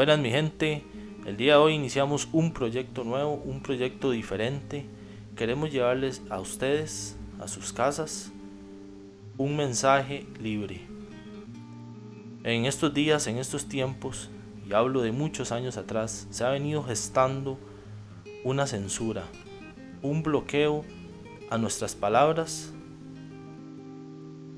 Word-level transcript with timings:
Buenas 0.00 0.18
mi 0.18 0.30
gente, 0.30 0.82
el 1.26 1.36
día 1.36 1.52
de 1.52 1.58
hoy 1.58 1.74
iniciamos 1.74 2.26
un 2.32 2.54
proyecto 2.54 3.04
nuevo, 3.04 3.34
un 3.34 3.60
proyecto 3.60 4.10
diferente. 4.10 4.86
Queremos 5.36 5.70
llevarles 5.70 6.22
a 6.30 6.40
ustedes, 6.40 7.18
a 7.38 7.46
sus 7.46 7.74
casas, 7.74 8.32
un 9.36 9.58
mensaje 9.58 10.26
libre. 10.40 10.80
En 12.44 12.64
estos 12.64 12.94
días, 12.94 13.26
en 13.26 13.36
estos 13.36 13.66
tiempos, 13.68 14.30
y 14.66 14.72
hablo 14.72 15.02
de 15.02 15.12
muchos 15.12 15.52
años 15.52 15.76
atrás, 15.76 16.26
se 16.30 16.44
ha 16.44 16.48
venido 16.48 16.82
gestando 16.82 17.58
una 18.42 18.66
censura, 18.66 19.24
un 20.00 20.22
bloqueo 20.22 20.82
a 21.50 21.58
nuestras 21.58 21.94
palabras, 21.94 22.72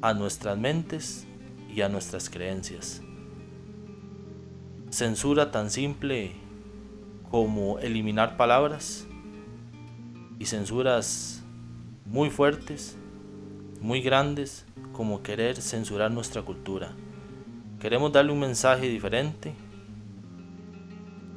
a 0.02 0.15
nuestras 0.15 0.57
mentes 0.57 1.27
y 1.69 1.80
a 1.80 1.88
nuestras 1.88 2.30
creencias. 2.30 3.02
Censura 4.92 5.51
tan 5.51 5.70
simple 5.70 6.32
como 7.30 7.78
eliminar 7.78 8.37
palabras 8.37 9.06
y 10.38 10.45
censuras 10.45 11.42
muy 12.05 12.28
fuertes, 12.28 12.98
muy 13.80 14.02
grandes, 14.02 14.66
como 14.92 15.23
querer 15.23 15.56
censurar 15.62 16.10
nuestra 16.10 16.42
cultura. 16.42 16.92
Queremos 17.80 18.12
darle 18.12 18.32
un 18.32 18.41
mensaje 18.41 18.87
diferente, 18.87 19.55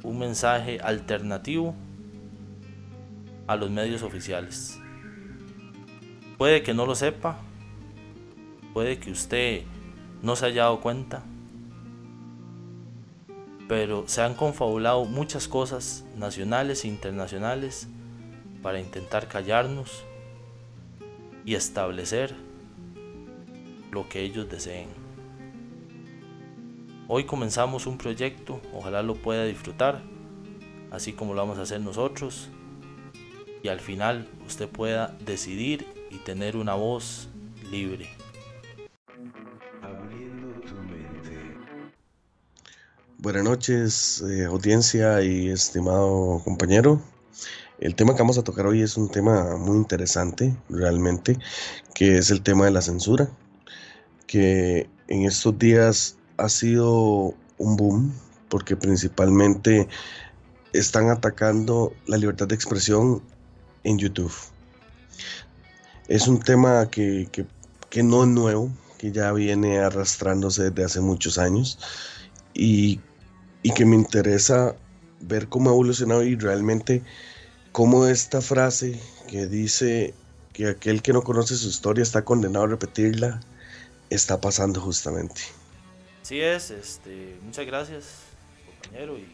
un 0.02 0.18
mensaje 0.18 0.78
alternativo 0.82 1.74
a 3.46 3.56
los 3.56 3.70
medios 3.70 4.02
oficiales. 4.02 4.78
Puede 6.36 6.62
que 6.62 6.74
no 6.74 6.84
lo 6.84 6.94
sepa, 6.94 7.38
puede 8.74 8.98
que 8.98 9.10
usted 9.10 9.62
no 10.20 10.36
se 10.36 10.44
haya 10.44 10.64
dado 10.64 10.82
cuenta, 10.82 11.24
pero 13.68 14.06
se 14.06 14.22
han 14.22 14.34
confabulado 14.34 15.04
muchas 15.04 15.48
cosas 15.48 16.04
nacionales 16.16 16.84
e 16.84 16.88
internacionales 16.88 17.88
para 18.62 18.80
intentar 18.80 19.28
callarnos 19.28 20.04
y 21.44 21.54
establecer 21.54 22.34
lo 23.90 24.08
que 24.08 24.22
ellos 24.22 24.48
deseen. 24.48 24.88
Hoy 27.08 27.24
comenzamos 27.24 27.86
un 27.86 27.98
proyecto, 27.98 28.60
ojalá 28.72 29.02
lo 29.02 29.14
pueda 29.14 29.44
disfrutar, 29.44 30.02
así 30.90 31.12
como 31.12 31.34
lo 31.34 31.40
vamos 31.40 31.58
a 31.58 31.62
hacer 31.62 31.80
nosotros, 31.80 32.48
y 33.62 33.68
al 33.68 33.80
final 33.80 34.28
usted 34.46 34.68
pueda 34.68 35.16
decidir 35.24 35.86
y 36.10 36.16
tener 36.18 36.56
una 36.56 36.74
voz 36.74 37.28
libre. 37.70 38.15
Buenas 43.26 43.42
noches, 43.42 44.22
eh, 44.30 44.44
audiencia 44.44 45.20
y 45.20 45.48
estimado 45.48 46.40
compañero. 46.44 47.02
El 47.80 47.96
tema 47.96 48.14
que 48.14 48.20
vamos 48.20 48.38
a 48.38 48.44
tocar 48.44 48.68
hoy 48.68 48.82
es 48.82 48.96
un 48.96 49.10
tema 49.10 49.56
muy 49.56 49.78
interesante, 49.78 50.56
realmente, 50.68 51.36
que 51.92 52.18
es 52.18 52.30
el 52.30 52.40
tema 52.42 52.66
de 52.66 52.70
la 52.70 52.82
censura, 52.82 53.28
que 54.28 54.88
en 55.08 55.24
estos 55.24 55.58
días 55.58 56.16
ha 56.36 56.48
sido 56.48 57.34
un 57.58 57.76
boom, 57.76 58.14
porque 58.48 58.76
principalmente 58.76 59.88
están 60.72 61.10
atacando 61.10 61.94
la 62.06 62.18
libertad 62.18 62.46
de 62.46 62.54
expresión 62.54 63.24
en 63.82 63.98
YouTube. 63.98 64.32
Es 66.06 66.28
un 66.28 66.38
tema 66.38 66.88
que, 66.88 67.28
que 67.90 68.02
no 68.04 68.22
es 68.22 68.28
nuevo, 68.28 68.70
que 68.98 69.10
ya 69.10 69.32
viene 69.32 69.80
arrastrándose 69.80 70.70
desde 70.70 70.84
hace 70.84 71.00
muchos 71.00 71.38
años 71.38 71.80
y 72.54 73.00
y 73.62 73.72
que 73.72 73.84
me 73.84 73.96
interesa 73.96 74.76
ver 75.20 75.48
cómo 75.48 75.70
ha 75.70 75.72
evolucionado 75.72 76.22
y 76.22 76.36
realmente 76.36 77.02
cómo 77.72 78.06
esta 78.06 78.40
frase 78.40 79.00
que 79.28 79.46
dice 79.46 80.14
que 80.52 80.68
aquel 80.68 81.02
que 81.02 81.12
no 81.12 81.22
conoce 81.22 81.56
su 81.56 81.68
historia 81.68 82.02
está 82.02 82.24
condenado 82.24 82.64
a 82.64 82.68
repetirla, 82.68 83.40
está 84.08 84.40
pasando 84.40 84.80
justamente. 84.80 85.42
Así 86.22 86.40
es, 86.40 86.70
este, 86.70 87.36
muchas 87.42 87.66
gracias 87.66 88.04
compañero 88.66 89.18
y, 89.18 89.26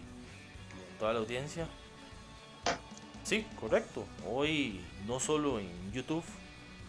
toda 0.99 1.12
la 1.12 1.21
audiencia. 1.21 1.69
Sí, 3.25 3.47
correcto. 3.59 4.04
Hoy 4.28 4.81
no 5.06 5.21
solo 5.21 5.59
en 5.59 5.69
YouTube, 5.93 6.25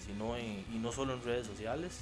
sino 0.06 0.38
y 0.38 0.78
no 0.80 0.92
solo 0.92 1.14
en 1.14 1.24
redes 1.24 1.48
sociales, 1.48 1.94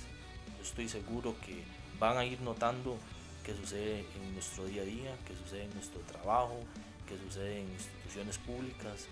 estoy 0.61 0.89
seguro 0.89 1.35
que 1.45 1.63
van 1.99 2.17
a 2.17 2.25
ir 2.25 2.41
notando 2.41 2.97
que 3.43 3.55
sucede 3.55 4.05
en 4.15 4.33
nuestro 4.33 4.65
día 4.65 4.81
a 4.81 4.85
día, 4.85 5.15
que 5.27 5.35
sucede 5.35 5.63
en 5.63 5.73
nuestro 5.73 5.99
trabajo, 6.01 6.59
que 7.07 7.17
sucede 7.27 7.59
en 7.59 7.71
instituciones 7.71 8.37
públicas 8.37 9.07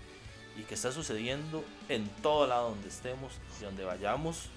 y 0.58 0.64
que 0.64 0.76
está 0.76 0.92
sucediendo 0.92 1.64
en 1.88 2.08
todo 2.22 2.48
lado 2.48 2.70
donde 2.70 2.90
estemos 2.90 3.34
y 3.60 3.64
donde 3.64 3.84
vayamos, 3.84 4.50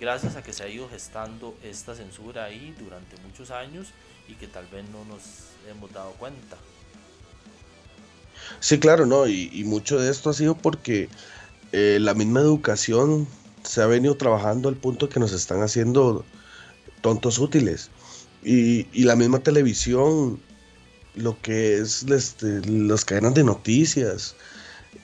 gracias 0.00 0.36
a 0.36 0.42
que 0.42 0.52
se 0.52 0.62
ha 0.62 0.68
ido 0.68 0.88
gestando 0.88 1.56
esta 1.62 1.94
censura 1.94 2.44
ahí 2.44 2.74
durante 2.78 3.16
muchos 3.22 3.50
años 3.50 3.88
y 4.28 4.34
que 4.34 4.46
tal 4.46 4.66
vez 4.66 4.84
no 4.90 5.04
nos 5.04 5.22
hemos 5.68 5.92
dado 5.92 6.12
cuenta. 6.12 6.56
Sí, 8.60 8.78
claro, 8.78 9.06
no, 9.06 9.26
y, 9.26 9.62
mucho 9.64 9.98
de 9.98 10.10
esto 10.10 10.30
ha 10.30 10.34
sido 10.34 10.56
porque 10.56 11.08
eh, 11.72 11.98
la 12.00 12.14
misma 12.14 12.40
educación 12.40 13.26
se 13.62 13.82
ha 13.82 13.86
venido 13.86 14.16
trabajando 14.16 14.68
al 14.68 14.76
punto 14.76 15.08
que 15.08 15.20
nos 15.20 15.32
están 15.32 15.62
haciendo 15.62 16.24
tontos 17.00 17.38
útiles. 17.38 17.90
Y, 18.50 19.04
la 19.04 19.14
misma 19.14 19.40
televisión, 19.40 20.40
lo 21.14 21.38
que 21.42 21.76
es 21.76 22.04
este, 22.04 22.62
las 22.66 23.04
cadenas 23.04 23.34
de 23.34 23.44
noticias, 23.44 24.36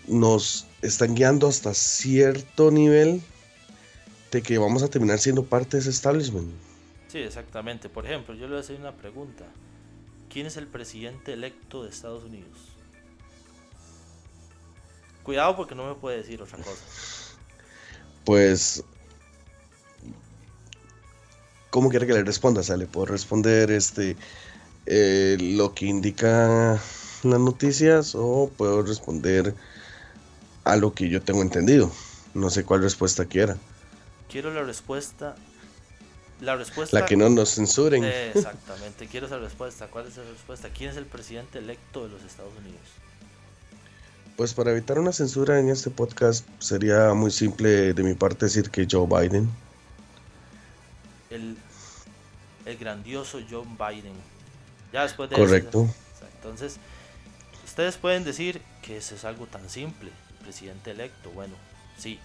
nos 0.08 0.66
están 0.80 1.14
guiando 1.14 1.46
hasta 1.46 1.74
cierto 1.74 2.70
nivel 2.70 3.20
de 4.30 4.40
que 4.40 4.56
vamos 4.56 4.82
a 4.82 4.88
terminar 4.88 5.18
siendo 5.18 5.44
parte 5.44 5.76
de 5.76 5.82
ese 5.82 5.90
establishment. 5.90 6.50
Sí, 7.08 7.18
exactamente. 7.18 7.90
Por 7.90 8.06
ejemplo, 8.06 8.34
yo 8.34 8.46
le 8.46 8.52
voy 8.52 8.56
a 8.56 8.60
hacer 8.60 8.80
una 8.80 8.96
pregunta. 8.96 9.44
¿Quién 10.30 10.46
es 10.46 10.56
el 10.56 10.66
presidente 10.66 11.34
electo 11.34 11.84
de 11.84 11.90
Estados 11.90 12.24
Unidos? 12.24 12.58
Cuidado 15.22 15.54
porque 15.54 15.74
no 15.74 15.86
me 15.86 15.96
puede 15.96 16.16
decir 16.16 16.40
otra 16.40 16.56
cosa. 16.56 16.82
Pues 18.24 18.82
¿Cómo 21.74 21.90
quiere 21.90 22.06
que 22.06 22.12
le 22.12 22.22
responda? 22.22 22.60
O 22.60 22.76
le 22.76 22.86
puedo 22.86 23.06
responder 23.06 23.72
este 23.72 24.16
eh, 24.86 25.36
lo 25.40 25.74
que 25.74 25.86
indica 25.86 26.80
las 27.24 27.40
noticias 27.40 28.14
o 28.14 28.48
puedo 28.56 28.82
responder 28.82 29.56
a 30.62 30.76
lo 30.76 30.94
que 30.94 31.08
yo 31.08 31.20
tengo 31.20 31.42
entendido. 31.42 31.90
No 32.32 32.48
sé 32.50 32.62
cuál 32.62 32.82
respuesta 32.82 33.24
quiera. 33.24 33.56
Quiero 34.30 34.54
la 34.54 34.62
respuesta. 34.62 35.34
La 36.40 36.54
respuesta. 36.54 36.96
La 36.96 37.06
que 37.06 37.16
no 37.16 37.28
nos 37.28 37.56
censuren. 37.56 38.04
exactamente, 38.04 39.08
quiero 39.08 39.26
esa 39.26 39.38
respuesta. 39.38 39.88
¿Cuál 39.88 40.06
es 40.06 40.16
la 40.16 40.22
respuesta? 40.22 40.68
¿Quién 40.68 40.90
es 40.90 40.96
el 40.96 41.06
presidente 41.06 41.58
electo 41.58 42.04
de 42.04 42.10
los 42.10 42.22
Estados 42.22 42.52
Unidos? 42.56 42.86
Pues 44.36 44.54
para 44.54 44.70
evitar 44.70 45.00
una 45.00 45.10
censura 45.10 45.58
en 45.58 45.70
este 45.70 45.90
podcast 45.90 46.46
sería 46.60 47.14
muy 47.14 47.32
simple 47.32 47.94
de 47.94 48.02
mi 48.04 48.14
parte 48.14 48.46
decir 48.46 48.70
que 48.70 48.86
Joe 48.88 49.08
Biden 49.08 49.50
el, 51.34 51.56
el 52.64 52.76
grandioso 52.76 53.40
John 53.48 53.76
Biden. 53.76 54.14
Ya 54.92 55.02
después 55.02 55.28
de 55.30 55.36
Correcto. 55.36 55.88
entonces, 56.36 56.78
ustedes 57.64 57.96
pueden 57.96 58.24
decir 58.24 58.62
que 58.82 58.96
eso 58.96 59.14
es 59.14 59.24
algo 59.24 59.46
tan 59.46 59.68
simple, 59.68 60.10
el 60.10 60.44
presidente 60.44 60.92
electo. 60.92 61.30
Bueno, 61.30 61.54
sí, 61.98 62.18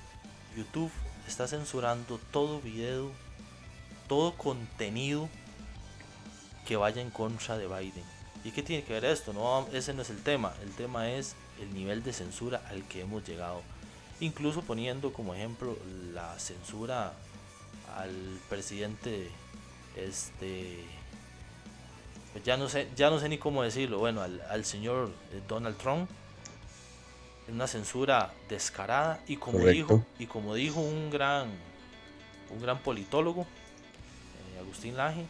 YouTube 0.56 0.92
está 1.28 1.48
censurando 1.48 2.20
todo 2.32 2.62
video, 2.62 3.12
todo 4.08 4.36
contenido 4.36 5.30
que 6.68 6.76
vaya 6.76 7.02
en 7.02 7.10
contra 7.10 7.58
de 7.58 7.68
Biden. 7.68 8.04
¿Y 8.44 8.52
qué 8.52 8.64
tiene 8.64 8.84
que 8.84 8.94
ver 8.94 9.06
esto? 9.06 9.34
No, 9.34 9.68
ese 9.74 9.94
no 9.94 10.04
es 10.04 10.10
el 10.10 10.22
tema. 10.22 10.54
El 10.62 10.72
tema 10.72 11.10
es 11.10 11.36
el 11.60 11.74
nivel 11.74 12.04
de 12.04 12.14
censura 12.14 12.62
al 12.70 12.84
que 12.84 13.02
hemos 13.02 13.28
llegado. 13.28 13.62
Incluso 14.20 14.62
poniendo 14.62 15.12
como 15.12 15.34
ejemplo 15.34 15.78
la 16.14 16.38
censura 16.40 17.14
al 17.98 18.40
presidente 18.50 19.30
este 19.96 20.84
pues 22.34 22.44
ya 22.44 22.58
no 22.58 22.70
sé 22.70 22.88
ya 22.96 23.10
no 23.10 23.20
sé 23.20 23.30
ni 23.30 23.38
cómo 23.38 23.64
decirlo. 23.64 24.00
Bueno 24.00 24.22
al, 24.22 24.66
señor 24.66 25.12
eh, 25.32 25.42
Donald 25.48 25.78
Trump 25.78 26.10
una 27.48 27.68
censura 27.68 28.32
descarada 28.48 29.20
y 29.28 29.38
como 29.38 29.66
dijo 29.66 30.06
y 30.20 30.28
como 30.28 30.54
dijo 30.54 30.80
un 30.80 31.10
gran 31.10 31.50
un 32.52 32.62
gran 32.62 32.80
politólogo 32.80 33.42
eh, 33.42 34.60
Agustín 34.60 34.98
Laje 34.98 35.26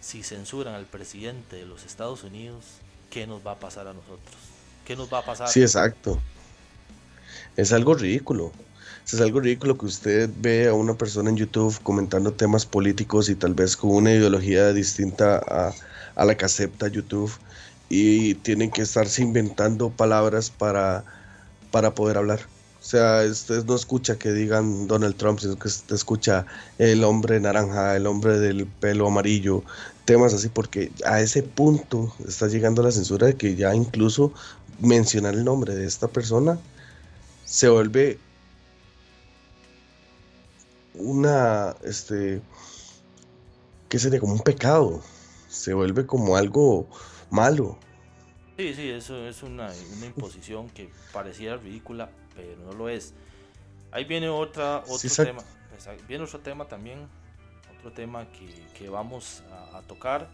si 0.00 0.22
censuran 0.22 0.74
al 0.74 0.86
presidente 0.86 1.56
de 1.56 1.66
los 1.66 1.84
Estados 1.84 2.22
Unidos 2.22 2.64
qué 3.10 3.26
nos 3.26 3.44
va 3.44 3.52
a 3.52 3.56
pasar 3.56 3.88
a 3.88 3.92
nosotros 3.92 4.36
qué 4.84 4.94
nos 4.94 5.12
va 5.12 5.18
a 5.18 5.24
pasar 5.24 5.48
sí 5.48 5.62
exacto. 5.62 6.20
Es 7.56 7.72
algo 7.72 7.94
ridículo 7.94 8.52
es 9.12 9.20
algo 9.20 9.40
ridículo 9.40 9.76
que 9.76 9.86
usted 9.86 10.30
ve 10.40 10.68
a 10.68 10.74
una 10.74 10.94
persona 10.94 11.28
en 11.30 11.36
YouTube 11.36 11.78
comentando 11.82 12.32
temas 12.32 12.64
políticos 12.64 13.28
y 13.28 13.34
tal 13.34 13.54
vez 13.54 13.76
con 13.76 13.90
una 13.90 14.12
ideología 14.12 14.72
distinta 14.72 15.72
a, 16.16 16.24
la 16.24 16.36
que 16.36 16.44
acepta 16.44 16.88
YouTube 16.88 17.32
y 17.88 18.34
tienen 18.36 18.70
que 18.70 18.82
estarse 18.82 19.22
inventando 19.22 19.90
palabras 19.90 20.50
para, 20.50 21.04
para 21.70 21.94
poder 21.94 22.16
hablar. 22.16 22.40
O 22.80 22.84
sea, 22.84 23.22
usted 23.30 23.64
no 23.64 23.76
escucha 23.76 24.18
que 24.18 24.32
digan 24.32 24.88
Donald 24.88 25.16
Trump, 25.16 25.38
sino 25.38 25.56
que 25.56 25.68
usted 25.68 25.94
escucha 25.94 26.46
el 26.78 27.04
hombre 27.04 27.38
naranja, 27.38 27.94
el 27.94 28.06
hombre 28.06 28.38
del 28.38 28.66
pelo 28.66 29.06
amarillo, 29.06 29.62
temas 30.04 30.34
así, 30.34 30.48
porque 30.48 30.90
a 31.04 31.20
ese 31.20 31.42
punto 31.42 32.12
está 32.26 32.48
llegando 32.48 32.82
la 32.82 32.90
censura 32.90 33.28
de 33.28 33.36
que 33.36 33.54
ya 33.54 33.74
incluso 33.74 34.32
mencionar 34.80 35.34
el 35.34 35.44
nombre 35.44 35.74
de 35.74 35.86
esta 35.86 36.08
persona 36.08 36.58
se 37.44 37.68
vuelve 37.68 38.18
una, 40.94 41.76
este, 41.82 42.40
¿qué 43.88 43.98
sería? 43.98 44.20
Como 44.20 44.34
un 44.34 44.40
pecado, 44.40 45.02
se 45.48 45.74
vuelve 45.74 46.06
como 46.06 46.36
algo 46.36 46.86
malo. 47.30 47.78
Sí, 48.56 48.74
sí, 48.74 48.90
eso 48.90 49.26
es 49.26 49.42
una, 49.42 49.72
una 49.96 50.06
imposición 50.06 50.68
que 50.70 50.90
pareciera 51.12 51.56
ridícula, 51.56 52.10
pero 52.34 52.56
no 52.64 52.72
lo 52.72 52.88
es. 52.88 53.14
Ahí 53.90 54.04
viene 54.04 54.28
otra, 54.28 54.82
otro 54.88 55.24
tema. 55.24 55.42
Viene 56.06 56.24
otro 56.24 56.40
tema 56.40 56.66
también, 56.66 57.08
otro 57.78 57.92
tema 57.92 58.26
que, 58.78 58.88
vamos 58.88 59.42
a, 59.72 59.82
tocar. 59.82 60.28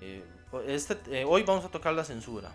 Eh, 0.00 0.24
este, 0.66 0.96
eh, 1.10 1.24
hoy 1.24 1.42
vamos 1.42 1.64
a 1.64 1.68
tocar 1.68 1.92
la 1.94 2.04
censura 2.04 2.54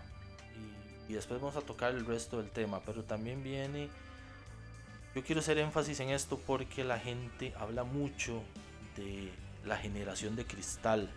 y, 1.08 1.12
después 1.12 1.40
vamos 1.40 1.56
a 1.56 1.60
tocar 1.60 1.92
el 1.94 2.06
resto 2.06 2.38
del 2.38 2.50
tema, 2.50 2.80
pero 2.84 3.04
también 3.04 3.42
viene... 3.42 3.88
Yo 5.14 5.22
quiero 5.22 5.40
hacer 5.40 5.58
énfasis 5.58 6.00
en 6.00 6.10
esto 6.10 6.38
porque 6.38 6.84
la 6.84 6.98
gente 6.98 7.52
habla 7.58 7.84
mucho 7.84 8.42
de 8.96 9.30
la 9.64 9.76
generación 9.76 10.36
de 10.36 10.46
cristal. 10.46 11.10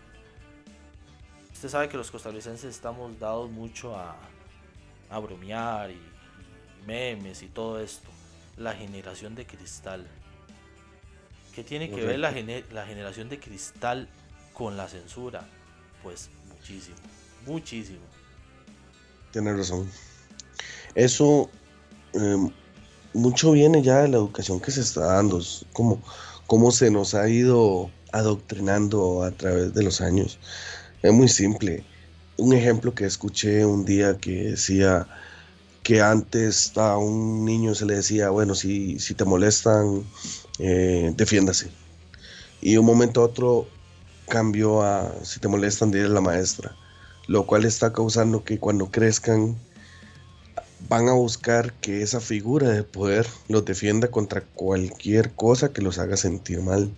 Usted 1.52 1.68
sabe 1.70 1.88
que 1.88 1.96
los 1.96 2.10
costarricenses 2.10 2.74
estamos 2.74 3.18
dados 3.18 3.50
mucho 3.50 3.96
a, 3.96 4.16
a 5.08 5.18
bromear 5.18 5.90
y 5.90 6.00
memes 6.86 7.42
y 7.42 7.48
todo 7.48 7.80
esto. 7.80 8.08
La 8.58 8.74
generación 8.74 9.34
de 9.34 9.46
cristal. 9.46 10.06
¿Qué 11.54 11.64
tiene 11.64 11.88
que 11.90 12.04
ver 12.04 12.18
la, 12.18 12.30
la 12.72 12.86
generación 12.86 13.30
de 13.30 13.40
cristal 13.40 14.08
con 14.52 14.76
la 14.76 14.88
censura? 14.88 15.48
Pues 16.02 16.28
muchísimo, 16.48 16.96
muchísimo. 17.46 18.04
Tiene 19.32 19.54
razón. 19.54 19.90
Eso 20.94 21.50
em, 22.12 22.50
mucho 23.16 23.52
viene 23.52 23.82
ya 23.82 24.02
de 24.02 24.08
la 24.08 24.18
educación 24.18 24.60
que 24.60 24.70
se 24.70 24.80
está 24.80 25.06
dando, 25.06 25.40
como 25.72 26.00
cómo 26.46 26.70
se 26.70 26.90
nos 26.90 27.14
ha 27.14 27.28
ido 27.28 27.90
adoctrinando 28.12 29.22
a 29.24 29.30
través 29.32 29.74
de 29.74 29.82
los 29.82 30.00
años. 30.00 30.38
Es 31.02 31.12
muy 31.12 31.28
simple. 31.28 31.84
Un 32.36 32.52
ejemplo 32.52 32.94
que 32.94 33.06
escuché 33.06 33.64
un 33.64 33.84
día 33.84 34.18
que 34.18 34.50
decía, 34.50 35.08
que 35.86 36.02
antes 36.02 36.72
a 36.76 36.98
un 36.98 37.44
niño 37.44 37.72
se 37.76 37.86
le 37.86 37.94
decía, 37.94 38.30
bueno, 38.30 38.56
si, 38.56 38.98
si 38.98 39.14
te 39.14 39.24
molestan, 39.24 40.02
eh, 40.58 41.12
defiéndase. 41.16 41.70
Y 42.60 42.76
un 42.76 42.84
momento 42.84 43.20
a 43.20 43.26
otro 43.26 43.68
cambió 44.28 44.82
a, 44.82 45.14
si 45.22 45.38
te 45.38 45.46
molestan, 45.46 45.92
dile 45.92 46.06
a 46.06 46.08
la 46.08 46.20
maestra. 46.20 46.74
Lo 47.28 47.46
cual 47.46 47.64
está 47.64 47.92
causando 47.92 48.42
que 48.42 48.58
cuando 48.58 48.90
crezcan 48.90 49.56
van 50.88 51.08
a 51.08 51.12
buscar 51.12 51.72
que 51.74 52.02
esa 52.02 52.20
figura 52.20 52.70
de 52.70 52.82
poder 52.82 53.26
los 53.48 53.64
defienda 53.64 54.08
contra 54.08 54.42
cualquier 54.42 55.32
cosa 55.32 55.72
que 55.72 55.82
los 55.82 55.98
haga 55.98 56.16
sentir 56.16 56.60
mal 56.60 56.90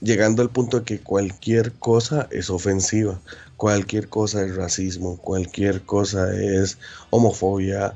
llegando 0.00 0.42
al 0.42 0.50
punto 0.50 0.80
de 0.80 0.84
que 0.84 1.00
cualquier 1.00 1.72
cosa 1.72 2.28
es 2.30 2.50
ofensiva, 2.50 3.20
cualquier 3.56 4.08
cosa 4.08 4.44
es 4.44 4.56
racismo, 4.56 5.18
cualquier 5.18 5.82
cosa 5.82 6.34
es 6.34 6.78
homofobia 7.10 7.94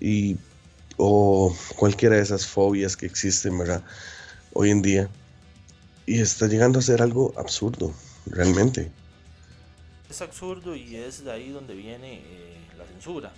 y 0.00 0.36
o 0.96 1.54
cualquiera 1.76 2.16
de 2.16 2.22
esas 2.22 2.46
fobias 2.46 2.96
que 2.96 3.06
existen, 3.06 3.58
¿verdad? 3.58 3.82
Hoy 4.52 4.70
en 4.70 4.82
día. 4.82 5.08
Y 6.06 6.20
está 6.20 6.46
llegando 6.46 6.78
a 6.78 6.82
ser 6.82 7.02
algo 7.02 7.34
absurdo, 7.36 7.92
realmente. 8.26 8.90
Es 10.08 10.22
absurdo 10.22 10.74
y 10.74 10.96
es 10.96 11.24
de 11.24 11.32
ahí 11.32 11.50
donde 11.50 11.74
viene 11.74 12.20
eh, 12.20 12.56
la 12.78 12.86
censura. 12.86 13.32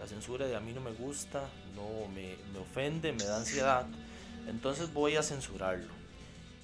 La 0.00 0.06
censura 0.06 0.46
de 0.46 0.56
a 0.56 0.60
mí 0.60 0.72
no 0.72 0.80
me 0.80 0.92
gusta, 0.92 1.48
no 1.76 2.08
me, 2.08 2.36
me 2.52 2.58
ofende, 2.58 3.12
me 3.12 3.24
da 3.24 3.36
ansiedad. 3.36 3.86
Entonces 4.48 4.92
voy 4.92 5.16
a 5.16 5.22
censurarlo 5.22 6.00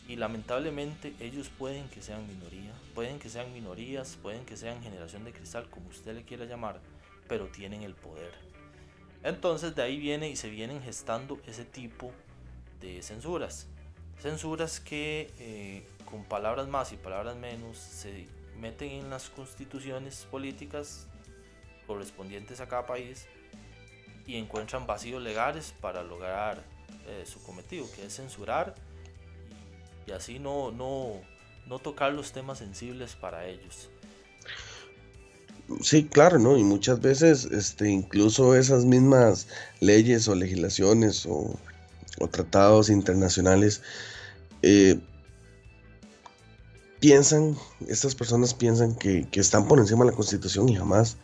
y 0.09 0.17
lamentablemente 0.17 1.15
ellos 1.21 1.51
pueden 1.51 1.89
que 1.89 2.01
sean 2.01 2.27
minoría, 2.27 2.73
pueden 2.95 3.19
que 3.19 3.29
sean 3.29 3.53
minorías, 3.53 4.17
pueden 4.23 4.45
que 4.45 4.57
sean 4.57 4.83
generación 4.83 5.25
de 5.25 5.33
cristal, 5.33 5.69
como 5.69 5.89
usted 5.89 6.15
le 6.15 6.23
quiera 6.23 6.45
llamar, 6.45 6.81
pero 7.29 7.49
tienen 7.49 7.83
el 7.83 7.95
poder. 7.95 8.33
Entonces 9.23 9.75
de 9.75 9.83
ahí 9.83 9.99
viene 9.99 10.31
y 10.31 10.37
se 10.37 10.49
vienen 10.49 10.83
gestando 10.83 11.41
ese 11.47 11.65
tipo 11.65 12.13
de 12.81 13.03
censuras. 13.03 13.67
Censuras 14.21 14.81
que 14.81 15.33
eh, 15.39 15.87
con 16.05 16.25
palabras 16.25 16.69
más 16.69 16.93
y 16.93 16.97
palabras 16.97 17.37
menos 17.37 17.77
se 17.77 18.29
meten 18.59 18.91
en 18.93 19.11
las 19.11 19.29
constituciones 19.29 20.27
políticas 20.31 21.09
correspondientes 21.87 22.61
a 22.61 22.69
cada 22.69 22.87
país 22.87 23.27
y 24.27 24.37
encuentran 24.37 24.87
vacíos 24.87 25.23
legales 25.23 25.73
para 25.81 26.03
lograr 26.03 26.63
eh, 27.07 27.25
su 27.27 27.43
cometido, 27.43 27.87
que 27.95 28.07
es 28.07 28.17
censurar 28.17 28.75
y 30.07 30.13
así 30.13 30.39
no, 30.39 30.71
no, 30.73 31.21
no 31.67 31.79
tocar 31.79 32.13
los 32.13 32.33
temas 32.33 32.59
sensibles 32.59 33.15
para 33.15 33.47
ellos. 33.47 33.89
Sí, 35.83 36.05
claro, 36.05 36.39
¿no? 36.39 36.57
Y 36.57 36.63
muchas 36.63 37.01
veces, 37.01 37.45
este, 37.47 37.91
incluso 37.91 38.55
esas 38.55 38.85
mismas 38.85 39.49
leyes 39.81 40.29
o 40.29 40.35
legislaciones 40.35 41.27
o, 41.27 41.59
tratados 42.31 42.89
internacionales 42.89 43.83
eh, 44.63 44.99
piensan, 46.99 47.59
estas 47.89 48.15
personas 48.15 48.55
piensan 48.55 48.95
que, 48.95 49.29
que, 49.31 49.41
están 49.41 49.69
por 49.69 49.79
encima 49.79 50.05
de 50.05 50.13
la 50.13 50.17
constitución 50.17 50.69
y 50.71 50.77
jamás. 50.77 51.19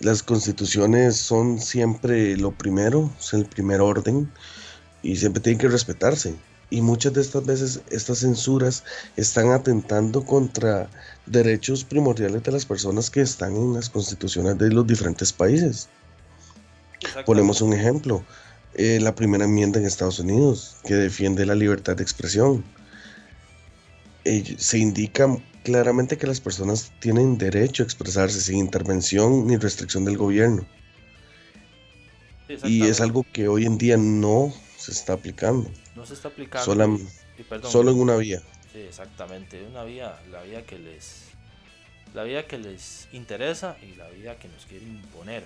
Las 0.00 0.22
constituciones 0.22 1.16
son 1.16 1.60
siempre 1.60 2.36
lo 2.36 2.52
primero, 2.52 3.10
es 3.18 3.34
el 3.34 3.44
primer 3.44 3.80
orden 3.80 4.30
y 5.02 5.16
siempre 5.16 5.42
tienen 5.42 5.58
que 5.58 5.68
respetarse 5.68 6.34
y 6.70 6.80
muchas 6.80 7.12
de 7.12 7.20
estas 7.20 7.44
veces 7.44 7.80
estas 7.90 8.18
censuras 8.20 8.84
están 9.16 9.50
atentando 9.50 10.24
contra 10.24 10.88
derechos 11.26 11.84
primordiales 11.84 12.42
de 12.42 12.52
las 12.52 12.64
personas 12.64 13.10
que 13.10 13.20
están 13.20 13.56
en 13.56 13.74
las 13.74 13.90
constituciones 13.90 14.56
de 14.56 14.70
los 14.70 14.86
diferentes 14.86 15.32
países. 15.32 15.88
Ponemos 17.26 17.60
un 17.60 17.72
ejemplo, 17.72 18.24
eh, 18.74 18.98
la 19.00 19.14
primera 19.14 19.44
enmienda 19.44 19.80
en 19.80 19.86
Estados 19.86 20.20
Unidos 20.20 20.76
que 20.84 20.94
defiende 20.94 21.44
la 21.44 21.54
libertad 21.54 21.96
de 21.96 22.04
expresión. 22.04 22.64
Se 24.24 24.78
indica 24.78 25.28
claramente 25.62 26.18
que 26.18 26.26
las 26.26 26.40
personas 26.40 26.92
tienen 27.00 27.38
derecho 27.38 27.82
a 27.82 27.86
expresarse 27.86 28.40
sin 28.40 28.58
intervención 28.58 29.46
ni 29.46 29.56
restricción 29.56 30.04
del 30.04 30.16
gobierno. 30.16 30.66
Y 32.64 32.86
es 32.86 33.00
algo 33.00 33.24
que 33.32 33.48
hoy 33.48 33.64
en 33.64 33.78
día 33.78 33.96
no 33.96 34.52
se 34.76 34.90
está 34.90 35.12
aplicando. 35.12 35.70
No 35.94 36.04
se 36.04 36.14
está 36.14 36.28
aplicando. 36.28 36.64
solo 37.62 37.90
en 37.90 38.00
una 38.00 38.16
vía. 38.16 38.42
Sí, 38.72 38.80
exactamente. 38.80 39.62
Una 39.64 39.84
vía, 39.84 40.18
la 40.30 40.42
vía 40.42 40.64
que 40.66 40.78
les. 40.78 41.26
La 42.14 42.24
vía 42.24 42.48
que 42.48 42.58
les 42.58 43.06
interesa 43.12 43.76
y 43.82 43.94
la 43.94 44.08
vía 44.08 44.36
que 44.38 44.48
nos 44.48 44.66
quieren 44.66 44.88
imponer. 44.88 45.44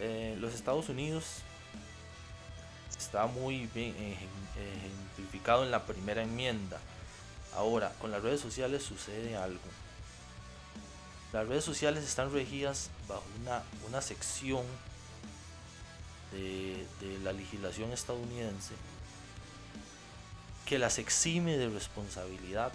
Eh, 0.00 0.36
los 0.40 0.54
Estados 0.54 0.88
Unidos 0.88 1.42
está 2.98 3.26
muy 3.26 3.68
bien 3.72 3.94
ejemplificado 3.96 5.64
en 5.64 5.70
la 5.70 5.86
primera 5.86 6.22
enmienda. 6.22 6.80
Ahora, 7.54 7.92
con 8.00 8.10
las 8.10 8.22
redes 8.22 8.40
sociales 8.40 8.82
sucede 8.82 9.36
algo. 9.36 9.60
Las 11.32 11.46
redes 11.46 11.64
sociales 11.64 12.04
están 12.04 12.32
regidas 12.32 12.90
bajo 13.08 13.24
una, 13.40 13.62
una 13.88 14.00
sección 14.00 14.64
de, 16.32 16.86
de 17.00 17.18
la 17.20 17.32
legislación 17.32 17.92
estadounidense 17.92 18.74
que 20.66 20.78
las 20.78 20.98
exime 20.98 21.56
de 21.56 21.70
responsabilidad 21.70 22.72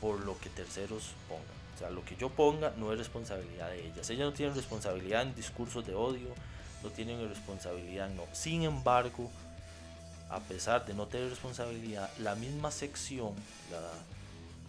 por 0.00 0.20
lo 0.20 0.38
que 0.38 0.48
terceros 0.48 1.12
pongan. 1.28 1.44
O 1.74 1.78
sea, 1.78 1.90
lo 1.90 2.04
que 2.04 2.16
yo 2.16 2.30
ponga 2.30 2.72
no 2.76 2.92
es 2.92 2.98
responsabilidad 2.98 3.70
de 3.70 3.86
ellas. 3.86 4.08
Ellas 4.10 4.26
no 4.26 4.32
tienen 4.32 4.54
responsabilidad 4.54 5.22
en 5.22 5.34
discursos 5.34 5.86
de 5.86 5.94
odio, 5.94 6.28
no 6.82 6.90
tienen 6.90 7.28
responsabilidad 7.28 8.08
no. 8.10 8.24
Sin 8.32 8.62
embargo, 8.62 9.30
a 10.30 10.40
pesar 10.40 10.86
de 10.86 10.94
no 10.94 11.06
tener 11.06 11.28
responsabilidad, 11.28 12.08
la 12.18 12.34
misma 12.34 12.70
sección, 12.70 13.34
la 13.70 13.80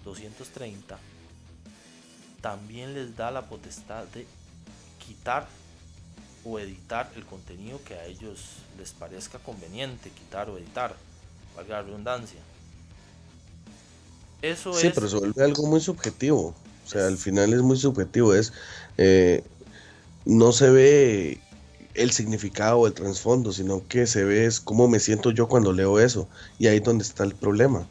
230, 0.04 0.98
también 2.42 2.94
les 2.94 3.16
da 3.16 3.32
la 3.32 3.44
potestad 3.44 4.06
de 4.06 4.26
quitar 5.06 5.48
o 6.44 6.58
editar 6.58 7.12
el 7.16 7.26
contenido 7.26 7.80
que 7.86 7.94
a 7.94 8.06
ellos 8.06 8.40
les 8.78 8.92
parezca 8.92 9.38
conveniente 9.38 10.10
quitar 10.10 10.50
o 10.50 10.58
editar 10.58 10.96
valga 11.56 11.78
la 11.78 11.82
redundancia. 11.84 12.40
Eso 14.42 14.74
sí, 14.74 14.90
pero 14.94 15.08
se 15.08 15.18
vuelve 15.18 15.44
algo 15.44 15.68
muy 15.68 15.82
subjetivo. 15.82 16.56
O 16.86 16.90
sea, 16.90 17.06
al 17.06 17.18
final 17.18 17.54
es 17.54 17.62
muy 17.62 17.78
subjetivo, 17.78 18.34
es 18.34 18.54
eh, 18.98 19.44
no 20.26 20.52
se 20.52 20.70
ve 20.72 21.42
el 21.94 22.12
significado 22.12 22.80
o 22.80 22.88
el 22.88 22.94
trasfondo, 22.94 23.52
sino 23.52 23.88
que 23.88 24.08
se 24.08 24.24
ve 24.24 24.46
es 24.46 24.60
cómo 24.60 24.88
me 24.88 25.00
siento 25.00 25.32
yo 25.32 25.48
cuando 25.48 25.74
leo 25.74 26.00
eso. 26.00 26.28
Y 26.60 26.68
ahí 26.68 26.78
es 26.78 26.84
donde 26.84 27.04
está 27.04 27.24
el 27.24 27.36
problema. 27.36 27.88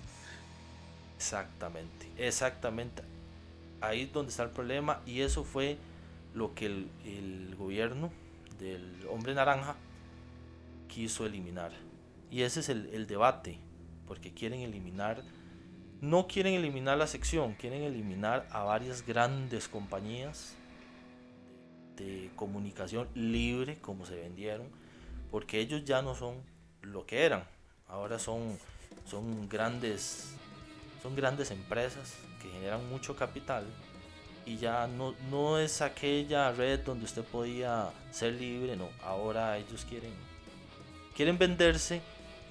Exactamente, 1.16 2.08
exactamente. 2.16 3.02
Ahí 3.80 4.02
es 4.02 4.12
donde 4.12 4.30
está 4.30 4.42
el 4.42 4.50
problema 4.50 5.00
y 5.06 5.20
eso 5.20 5.44
fue 5.44 5.78
lo 6.34 6.54
que 6.54 6.66
el, 6.66 7.54
gobierno 7.58 8.10
del 8.58 9.06
hombre 9.10 9.34
naranja 9.34 9.76
quiso 10.88 11.26
eliminar. 11.26 11.72
Y 12.30 12.42
ese 12.42 12.60
es 12.60 12.68
el, 12.68 12.88
el 12.92 13.06
debate, 13.06 13.58
porque 14.06 14.32
quieren 14.32 14.60
eliminar, 14.60 15.22
no 16.00 16.26
quieren 16.26 16.54
eliminar 16.54 16.96
la 16.96 17.06
sección, 17.06 17.54
quieren 17.54 17.82
eliminar 17.82 18.46
a 18.50 18.62
varias 18.62 19.04
grandes 19.06 19.68
compañías 19.68 20.54
de 22.00 22.30
comunicación 22.36 23.08
libre 23.14 23.78
como 23.80 24.06
se 24.06 24.16
vendieron, 24.16 24.66
porque 25.30 25.60
ellos 25.60 25.84
ya 25.84 26.02
no 26.02 26.14
son 26.14 26.36
lo 26.82 27.06
que 27.06 27.24
eran, 27.24 27.44
ahora 27.88 28.18
son, 28.18 28.58
son, 29.06 29.48
grandes, 29.48 30.34
son 31.02 31.14
grandes 31.14 31.50
empresas 31.50 32.14
que 32.42 32.48
generan 32.48 32.88
mucho 32.88 33.16
capital 33.16 33.64
y 34.46 34.56
ya 34.56 34.86
no, 34.86 35.14
no 35.30 35.58
es 35.58 35.82
aquella 35.82 36.50
red 36.52 36.80
donde 36.80 37.04
usted 37.04 37.22
podía 37.22 37.90
ser 38.10 38.34
libre, 38.34 38.76
no, 38.76 38.88
ahora 39.02 39.58
ellos 39.58 39.84
quieren, 39.88 40.12
quieren 41.14 41.38
venderse 41.38 42.00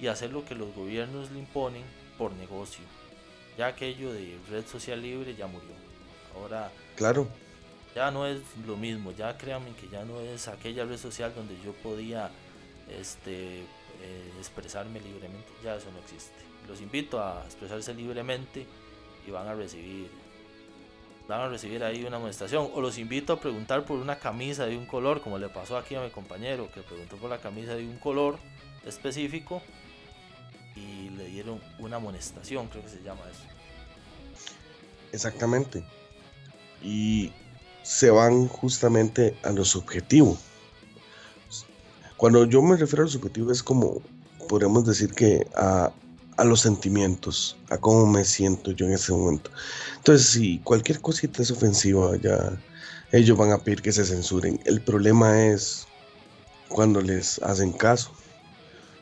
y 0.00 0.06
hacer 0.06 0.30
lo 0.32 0.44
que 0.44 0.54
los 0.54 0.74
gobiernos 0.74 1.30
le 1.32 1.40
imponen 1.40 1.82
por 2.16 2.32
negocio. 2.32 2.84
Ya 3.58 3.66
aquello 3.66 4.12
de 4.12 4.38
red 4.48 4.64
social 4.64 5.02
libre 5.02 5.34
ya 5.34 5.46
murió. 5.46 5.68
Ahora, 6.34 6.70
claro 6.96 7.28
ya 7.94 8.10
no 8.10 8.26
es 8.26 8.40
lo 8.66 8.76
mismo, 8.76 9.12
ya 9.12 9.36
créanme 9.36 9.72
que 9.72 9.88
ya 9.88 10.04
no 10.04 10.20
es 10.20 10.48
aquella 10.48 10.84
red 10.84 10.98
social 10.98 11.32
donde 11.34 11.56
yo 11.64 11.72
podía 11.72 12.30
este, 12.88 13.60
eh, 14.02 14.32
expresarme 14.38 15.00
libremente, 15.00 15.48
ya 15.64 15.76
eso 15.76 15.90
no 15.92 15.98
existe. 15.98 16.34
Los 16.68 16.80
invito 16.80 17.22
a 17.22 17.44
expresarse 17.44 17.94
libremente 17.94 18.66
y 19.26 19.30
van 19.30 19.48
a 19.48 19.54
recibir 19.54 20.10
van 21.30 21.42
a 21.42 21.48
recibir 21.48 21.84
ahí 21.84 22.04
una 22.04 22.16
amonestación. 22.16 22.70
O 22.74 22.80
los 22.80 22.98
invito 22.98 23.34
a 23.34 23.40
preguntar 23.40 23.84
por 23.84 23.98
una 23.98 24.18
camisa 24.18 24.66
de 24.66 24.76
un 24.76 24.84
color 24.84 25.20
como 25.20 25.38
le 25.38 25.48
pasó 25.48 25.76
aquí 25.78 25.94
a 25.94 26.00
mi 26.00 26.10
compañero 26.10 26.68
que 26.72 26.80
preguntó 26.82 27.16
por 27.16 27.30
la 27.30 27.38
camisa 27.38 27.74
de 27.76 27.86
un 27.86 27.98
color 27.98 28.36
específico 28.84 29.62
y 30.74 31.10
le 31.10 31.26
dieron 31.26 31.60
una 31.78 31.96
amonestación 31.96 32.66
creo 32.66 32.82
que 32.82 32.90
se 32.90 33.02
llama 33.02 33.20
eso. 33.30 33.44
Exactamente. 35.12 35.84
Y 36.82 37.32
se 37.82 38.10
van 38.10 38.48
justamente 38.48 39.36
a 39.42 39.50
lo 39.50 39.64
subjetivo. 39.64 40.36
Cuando 42.16 42.44
yo 42.44 42.60
me 42.62 42.76
refiero 42.76 43.02
a 43.02 43.06
lo 43.06 43.10
subjetivo 43.10 43.50
es 43.50 43.62
como, 43.62 44.02
podríamos 44.48 44.84
decir 44.84 45.12
que 45.14 45.46
a, 45.54 45.90
a 46.36 46.44
los 46.44 46.60
sentimientos, 46.60 47.56
a 47.68 47.78
cómo 47.78 48.06
me 48.06 48.24
siento 48.24 48.72
yo 48.72 48.86
en 48.86 48.92
ese 48.92 49.12
momento. 49.12 49.50
Entonces, 49.96 50.26
si 50.28 50.58
cualquier 50.60 51.00
cosita 51.00 51.42
es 51.42 51.50
ofensiva, 51.50 52.12
ellos 53.12 53.38
van 53.38 53.52
a 53.52 53.58
pedir 53.58 53.82
que 53.82 53.92
se 53.92 54.04
censuren. 54.04 54.60
El 54.64 54.80
problema 54.80 55.46
es 55.46 55.86
cuando 56.68 57.00
les 57.00 57.42
hacen 57.42 57.72
caso. 57.72 58.12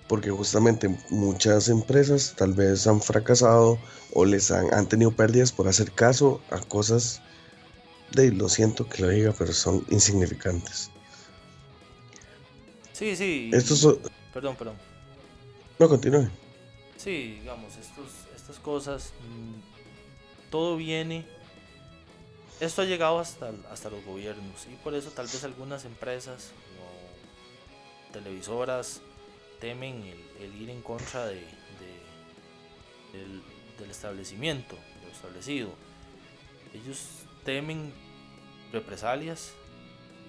Porque 0.08 0.30
justamente 0.30 0.98
muchas 1.10 1.68
empresas 1.68 2.34
tal 2.34 2.54
vez 2.54 2.86
han 2.86 3.02
fracasado 3.02 3.78
o 4.14 4.24
les 4.24 4.50
han, 4.50 4.72
han 4.72 4.88
tenido 4.88 5.10
pérdidas 5.10 5.52
por 5.52 5.68
hacer 5.68 5.92
caso 5.92 6.40
a 6.50 6.58
cosas 6.60 7.20
de, 8.12 8.32
lo 8.32 8.48
siento 8.48 8.88
que 8.88 9.02
lo 9.02 9.08
diga, 9.08 9.34
pero 9.36 9.52
son 9.52 9.84
insignificantes. 9.90 10.90
Sí, 12.92 13.14
sí. 13.16 13.50
Estos 13.52 13.78
son... 13.78 13.98
Perdón, 14.32 14.56
perdón. 14.56 14.76
No, 15.78 15.88
continúe. 15.88 16.28
Sí, 16.96 17.38
digamos, 17.40 17.76
estos, 17.76 18.06
estas 18.34 18.58
cosas, 18.58 19.12
mm, 19.20 20.50
todo 20.50 20.76
viene, 20.76 21.24
esto 22.60 22.82
ha 22.82 22.84
llegado 22.84 23.20
hasta, 23.20 23.52
hasta 23.70 23.88
los 23.88 24.04
gobiernos 24.04 24.66
y 24.66 24.74
por 24.82 24.94
eso 24.94 25.10
tal 25.10 25.26
vez 25.26 25.44
algunas 25.44 25.84
empresas 25.84 26.50
o 26.80 28.12
televisoras 28.12 29.00
temen 29.60 30.02
el, 30.40 30.60
ir 30.60 30.70
en 30.70 30.82
contra 30.82 31.26
de, 31.26 31.44
del, 33.12 33.42
del 33.78 33.90
establecimiento, 33.90 34.74
de 34.74 35.06
lo 35.06 35.12
establecido. 35.12 35.70
Ellos 36.74 37.27
temen 37.44 37.92
represalias 38.72 39.52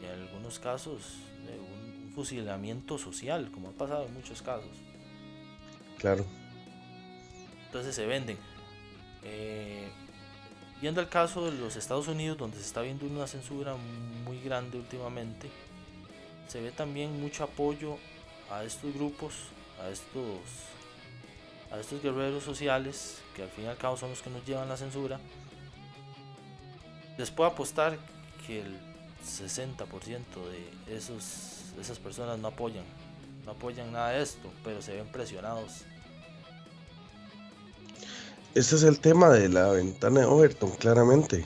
y 0.01 0.05
en 0.05 0.11
algunos 0.11 0.59
casos 0.59 1.17
de 1.45 1.59
un 1.59 2.11
fusilamiento 2.13 2.97
social, 2.97 3.51
como 3.51 3.69
ha 3.69 3.71
pasado 3.71 4.05
en 4.05 4.13
muchos 4.13 4.41
casos. 4.41 4.71
Claro. 5.97 6.25
Entonces 7.65 7.95
se 7.95 8.05
venden. 8.05 8.37
Eh, 9.23 9.89
viendo 10.81 11.01
el 11.01 11.09
caso 11.09 11.45
de 11.45 11.57
los 11.57 11.75
Estados 11.75 12.07
Unidos, 12.07 12.37
donde 12.37 12.57
se 12.57 12.63
está 12.63 12.81
viendo 12.81 13.05
una 13.05 13.27
censura 13.27 13.75
muy 14.25 14.39
grande 14.41 14.77
últimamente, 14.77 15.49
se 16.47 16.61
ve 16.61 16.71
también 16.71 17.21
mucho 17.21 17.43
apoyo 17.43 17.97
a 18.49 18.63
estos 18.63 18.93
grupos, 18.93 19.33
a 19.83 19.89
estos, 19.89 20.39
a 21.71 21.79
estos 21.79 22.01
guerreros 22.01 22.43
sociales, 22.43 23.21
que 23.35 23.43
al 23.43 23.49
fin 23.49 23.65
y 23.65 23.67
al 23.67 23.77
cabo 23.77 23.97
son 23.97 24.09
los 24.09 24.21
que 24.21 24.29
nos 24.29 24.45
llevan 24.45 24.69
la 24.69 24.77
censura, 24.77 25.19
les 27.19 27.29
puedo 27.31 27.49
apostar 27.49 27.97
que 28.47 28.61
el 28.61 28.77
60% 29.27 29.75
de 30.87 30.95
esos, 30.95 31.73
esas 31.79 31.99
personas 31.99 32.39
no 32.39 32.47
apoyan, 32.47 32.85
no 33.45 33.51
apoyan 33.51 33.91
nada 33.91 34.11
de 34.11 34.23
esto, 34.23 34.49
pero 34.63 34.81
se 34.81 34.93
ven 34.93 35.05
presionados. 35.07 35.83
Este 38.55 38.77
es 38.77 38.83
el 38.83 39.01
tema 39.01 39.27
de 39.31 39.49
la 39.49 39.67
ventana 39.67 40.21
de 40.21 40.27
Overton, 40.27 40.71
claramente. 40.71 41.45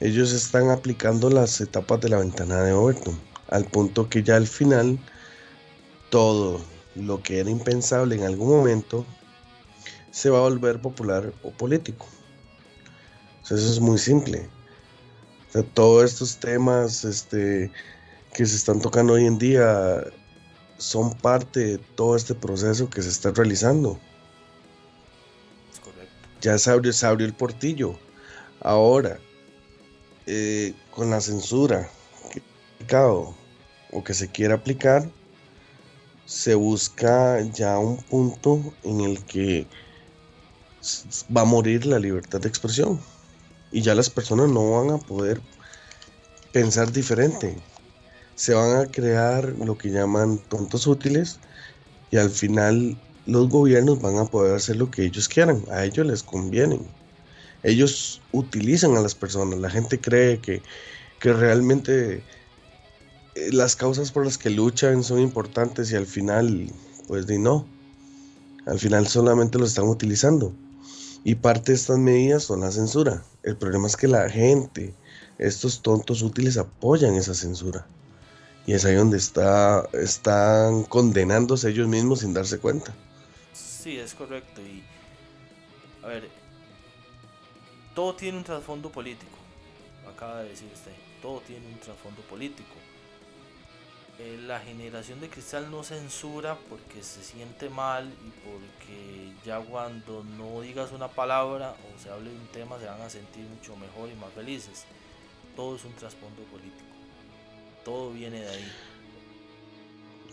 Ellos 0.00 0.32
están 0.32 0.70
aplicando 0.70 1.28
las 1.28 1.60
etapas 1.60 2.00
de 2.00 2.08
la 2.08 2.16
ventana 2.16 2.62
de 2.62 2.72
Overton, 2.72 3.20
al 3.50 3.66
punto 3.66 4.08
que 4.08 4.22
ya 4.22 4.36
al 4.36 4.46
final 4.46 4.98
todo 6.08 6.58
lo 6.94 7.22
que 7.22 7.38
era 7.38 7.50
impensable 7.50 8.14
en 8.14 8.24
algún 8.24 8.48
momento 8.48 9.04
se 10.10 10.30
va 10.30 10.38
a 10.38 10.48
volver 10.48 10.80
popular 10.80 11.34
o 11.42 11.50
político 11.50 12.06
eso 13.44 13.56
es 13.56 13.80
muy 13.80 13.98
simple. 13.98 14.48
todos 15.74 16.12
estos 16.12 16.38
temas 16.38 17.04
este, 17.04 17.70
que 18.32 18.46
se 18.46 18.56
están 18.56 18.80
tocando 18.80 19.14
hoy 19.14 19.26
en 19.26 19.38
día 19.38 20.04
son 20.78 21.12
parte 21.14 21.60
de 21.60 21.78
todo 21.78 22.16
este 22.16 22.34
proceso 22.34 22.88
que 22.88 23.02
se 23.02 23.08
está 23.08 23.32
realizando. 23.32 23.98
Ya 26.40 26.56
se 26.58 26.70
abrió, 26.70 26.92
se 26.92 27.06
abrió 27.06 27.26
el 27.26 27.34
portillo. 27.34 27.98
Ahora, 28.60 29.18
eh, 30.26 30.74
con 30.90 31.10
la 31.10 31.20
censura 31.20 31.88
que 32.30 32.42
o 32.96 34.04
que 34.04 34.14
se 34.14 34.28
quiere 34.28 34.54
aplicar, 34.54 35.08
se 36.26 36.54
busca 36.54 37.40
ya 37.40 37.78
un 37.78 38.02
punto 38.04 38.72
en 38.84 39.00
el 39.00 39.22
que 39.24 39.66
va 41.36 41.42
a 41.42 41.44
morir 41.44 41.86
la 41.86 41.98
libertad 41.98 42.40
de 42.40 42.48
expresión 42.48 43.00
y 43.72 43.82
ya 43.82 43.94
las 43.94 44.10
personas 44.10 44.50
no 44.50 44.70
van 44.70 44.90
a 44.90 44.98
poder 44.98 45.40
pensar 46.52 46.92
diferente. 46.92 47.56
Se 48.34 48.54
van 48.54 48.76
a 48.76 48.86
crear 48.86 49.54
lo 49.58 49.76
que 49.76 49.90
llaman 49.90 50.38
tontos 50.38 50.86
útiles 50.86 51.38
y 52.10 52.18
al 52.18 52.30
final 52.30 52.96
los 53.26 53.48
gobiernos 53.48 54.00
van 54.00 54.18
a 54.18 54.26
poder 54.26 54.54
hacer 54.54 54.76
lo 54.76 54.90
que 54.90 55.04
ellos 55.04 55.28
quieran, 55.28 55.64
a 55.70 55.84
ellos 55.84 56.06
les 56.06 56.22
conviene. 56.22 56.80
Ellos 57.62 58.20
utilizan 58.32 58.96
a 58.96 59.00
las 59.00 59.14
personas, 59.14 59.58
la 59.58 59.70
gente 59.70 60.00
cree 60.00 60.40
que, 60.40 60.62
que 61.20 61.32
realmente 61.32 62.22
eh, 63.34 63.52
las 63.52 63.76
causas 63.76 64.10
por 64.10 64.24
las 64.24 64.36
que 64.36 64.50
luchan 64.50 65.04
son 65.04 65.20
importantes 65.20 65.90
y 65.92 65.96
al 65.96 66.06
final, 66.06 66.70
pues 67.06 67.26
di 67.26 67.38
no, 67.38 67.66
al 68.66 68.78
final 68.78 69.06
solamente 69.06 69.58
lo 69.58 69.64
están 69.64 69.86
utilizando. 69.86 70.52
Y 71.24 71.36
parte 71.36 71.72
de 71.72 71.76
estas 71.76 71.98
medidas 71.98 72.44
son 72.44 72.60
la 72.60 72.70
censura. 72.70 73.22
El 73.42 73.56
problema 73.56 73.86
es 73.86 73.96
que 73.96 74.08
la 74.08 74.28
gente, 74.28 74.94
estos 75.38 75.82
tontos 75.82 76.22
útiles 76.22 76.56
apoyan 76.56 77.14
esa 77.14 77.34
censura. 77.34 77.86
Y 78.66 78.74
es 78.74 78.84
ahí 78.84 78.94
donde 78.94 79.18
está, 79.18 79.88
están 79.92 80.84
condenándose 80.84 81.70
ellos 81.70 81.88
mismos 81.88 82.20
sin 82.20 82.32
darse 82.32 82.58
cuenta. 82.58 82.94
Sí, 83.52 83.98
es 83.98 84.14
correcto. 84.14 84.60
Y, 84.60 84.82
a 86.04 86.08
ver, 86.08 86.28
todo 87.94 88.14
tiene 88.14 88.38
un 88.38 88.44
trasfondo 88.44 88.90
político. 88.90 89.36
Acaba 90.08 90.42
de 90.42 90.50
decir 90.50 90.68
usted, 90.72 90.92
todo 91.20 91.40
tiene 91.40 91.66
un 91.66 91.78
trasfondo 91.78 92.22
político. 92.22 92.74
Eh, 94.18 94.38
la 94.46 94.60
generación 94.60 95.20
de 95.20 95.28
cristal 95.28 95.70
no 95.70 95.82
censura 95.82 96.58
porque 96.68 97.02
se 97.02 97.22
siente 97.22 97.70
mal 97.70 98.06
y 98.06 98.30
porque 98.46 99.32
ya 99.44 99.58
cuando 99.60 100.22
no 100.24 100.60
digas 100.60 100.92
una 100.92 101.08
palabra 101.08 101.74
o 101.74 102.02
se 102.02 102.10
hable 102.10 102.30
de 102.30 102.36
un 102.36 102.46
tema 102.48 102.78
se 102.78 102.86
van 102.86 103.00
a 103.00 103.08
sentir 103.08 103.44
mucho 103.44 103.74
mejor 103.76 104.10
y 104.10 104.14
más 104.16 104.32
felices. 104.32 104.84
Todo 105.56 105.76
es 105.76 105.84
un 105.84 105.92
trasfondo 105.94 106.42
político. 106.44 106.84
Todo 107.84 108.12
viene 108.12 108.40
de 108.40 108.48
ahí. 108.48 108.72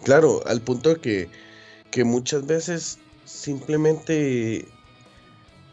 Claro, 0.03 0.41
al 0.45 0.61
punto 0.61 0.89
de 0.89 1.01
que, 1.01 1.29
que 1.89 2.03
muchas 2.03 2.45
veces 2.45 2.99
simplemente 3.25 4.67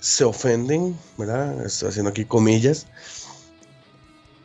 se 0.00 0.24
ofenden, 0.24 0.96
¿verdad? 1.16 1.64
Estoy 1.64 1.88
haciendo 1.88 2.10
aquí 2.10 2.24
comillas, 2.24 2.86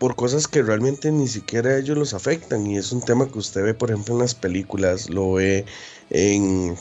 por 0.01 0.15
cosas 0.15 0.47
que 0.47 0.63
realmente 0.63 1.11
ni 1.11 1.27
siquiera 1.27 1.77
ellos 1.77 1.95
los 1.95 2.15
afectan. 2.15 2.65
Y 2.65 2.75
es 2.75 2.91
un 2.91 3.01
tema 3.01 3.27
que 3.27 3.37
usted 3.37 3.61
ve, 3.61 3.75
por 3.75 3.91
ejemplo, 3.91 4.15
en 4.15 4.21
las 4.21 4.33
películas, 4.33 5.11
lo 5.11 5.33
ve 5.33 5.63
en, 6.09 6.75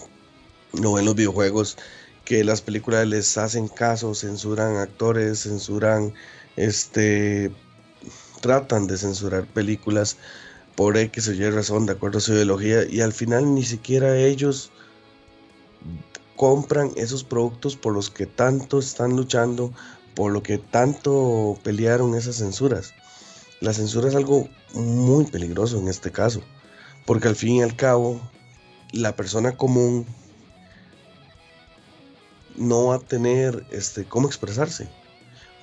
lo 0.73 0.95
ve 0.95 1.01
en 1.01 1.05
los 1.05 1.15
videojuegos, 1.17 1.77
que 2.25 2.43
las 2.45 2.63
películas 2.63 3.07
les 3.07 3.37
hacen 3.37 3.69
caso, 3.69 4.15
censuran 4.15 4.77
actores, 4.77 5.43
censuran, 5.43 6.15
este, 6.57 7.53
tratan 8.41 8.87
de 8.87 8.97
censurar 8.97 9.45
películas 9.45 10.17
por 10.75 10.97
X 10.97 11.29
o 11.29 11.35
Y 11.35 11.51
razón, 11.51 11.85
de 11.85 11.93
acuerdo 11.93 12.17
a 12.17 12.21
su 12.23 12.33
ideología, 12.33 12.87
y 12.89 13.03
al 13.03 13.13
final 13.13 13.55
ni 13.55 13.65
siquiera 13.65 14.17
ellos 14.17 14.73
compran 16.37 16.91
esos 16.97 17.23
productos 17.23 17.77
por 17.77 17.93
los 17.93 18.09
que 18.09 18.25
tanto 18.25 18.79
están 18.79 19.15
luchando, 19.15 19.75
por 20.15 20.33
lo 20.33 20.43
que 20.43 20.57
tanto 20.57 21.59
pelearon 21.63 22.15
esas 22.15 22.37
censuras. 22.37 22.95
La 23.61 23.75
censura 23.75 24.09
es 24.09 24.15
algo 24.15 24.49
muy 24.75 25.27
peligroso 25.27 25.79
en 25.79 25.89
este 25.89 26.11
caso, 26.11 26.41
porque 27.05 27.29
al 27.29 27.37
fin 27.37 27.57
y 27.57 27.63
al 27.63 27.77
cabo 27.77 28.21
la 28.93 29.15
persona 29.15 29.57
común 29.57 30.07
no 32.57 32.87
va 32.87 32.97
a 32.97 33.01
tener 33.01 33.67
este, 33.71 34.05
cómo 34.05 34.29
expresarse. 34.29 34.89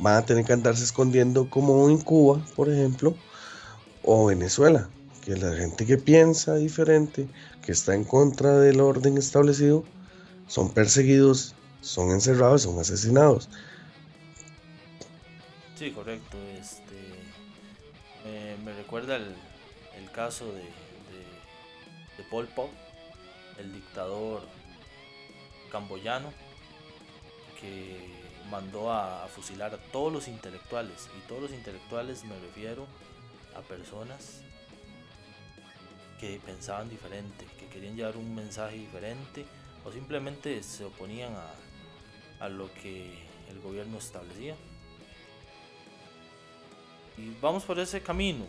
Va 0.04 0.18
a 0.18 0.26
tener 0.26 0.46
que 0.46 0.54
andarse 0.54 0.84
escondiendo 0.84 1.50
como 1.50 1.90
en 1.90 1.98
Cuba, 2.00 2.46
por 2.56 2.70
ejemplo, 2.70 3.16
o 4.04 4.28
Venezuela, 4.28 4.90
que 5.26 5.36
la 5.36 5.56
gente 5.56 5.86
que 5.86 5.98
piensa 5.98 6.56
diferente, 6.56 7.28
que 7.64 7.72
está 7.72 7.96
en 7.96 8.04
contra 8.04 8.60
del 8.60 8.80
orden 8.80 9.18
establecido, 9.18 9.84
son 10.48 10.72
perseguidos, 10.72 11.56
son 11.82 12.12
encerrados, 12.12 12.62
son 12.62 12.80
asesinados. 12.80 13.50
Sí, 15.78 15.92
correcto. 15.92 16.38
Este, 16.60 16.87
me, 18.64 18.74
recuerda 18.74 19.16
el, 19.16 19.36
caso 20.12 20.46
de, 20.52 20.62
de, 20.62 22.24
Pol 22.30 22.48
Pot, 22.48 22.70
el 23.60 23.74
dictador 23.74 24.42
camboyano, 25.72 26.32
que 27.60 27.98
mandó 28.50 28.92
a, 28.92 29.28
fusilar 29.28 29.74
a 29.74 29.78
todos 29.78 30.12
los 30.12 30.28
intelectuales. 30.28 31.10
Y 31.18 31.28
todos 31.28 31.44
los 31.44 31.52
intelectuales 31.52 32.24
me 32.24 32.40
refiero 32.40 32.88
a 33.56 33.62
personas 33.62 34.42
que 36.20 36.40
pensaban 36.46 36.90
diferente, 36.90 37.46
que 37.60 37.68
querían 37.68 37.96
llevar 37.96 38.18
un 38.18 38.34
mensaje 38.34 38.78
diferente 38.78 39.46
o 39.86 39.92
simplemente 39.92 40.64
se 40.64 40.86
oponían 40.86 41.34
a, 41.36 42.46
a 42.46 42.50
lo 42.50 42.74
que 42.74 43.28
el 43.50 43.60
gobierno 43.62 43.98
establecía. 43.98 44.56
Y 47.18 47.36
vamos 47.42 47.64
por 47.64 47.80
ese 47.80 48.02
camino. 48.02 48.46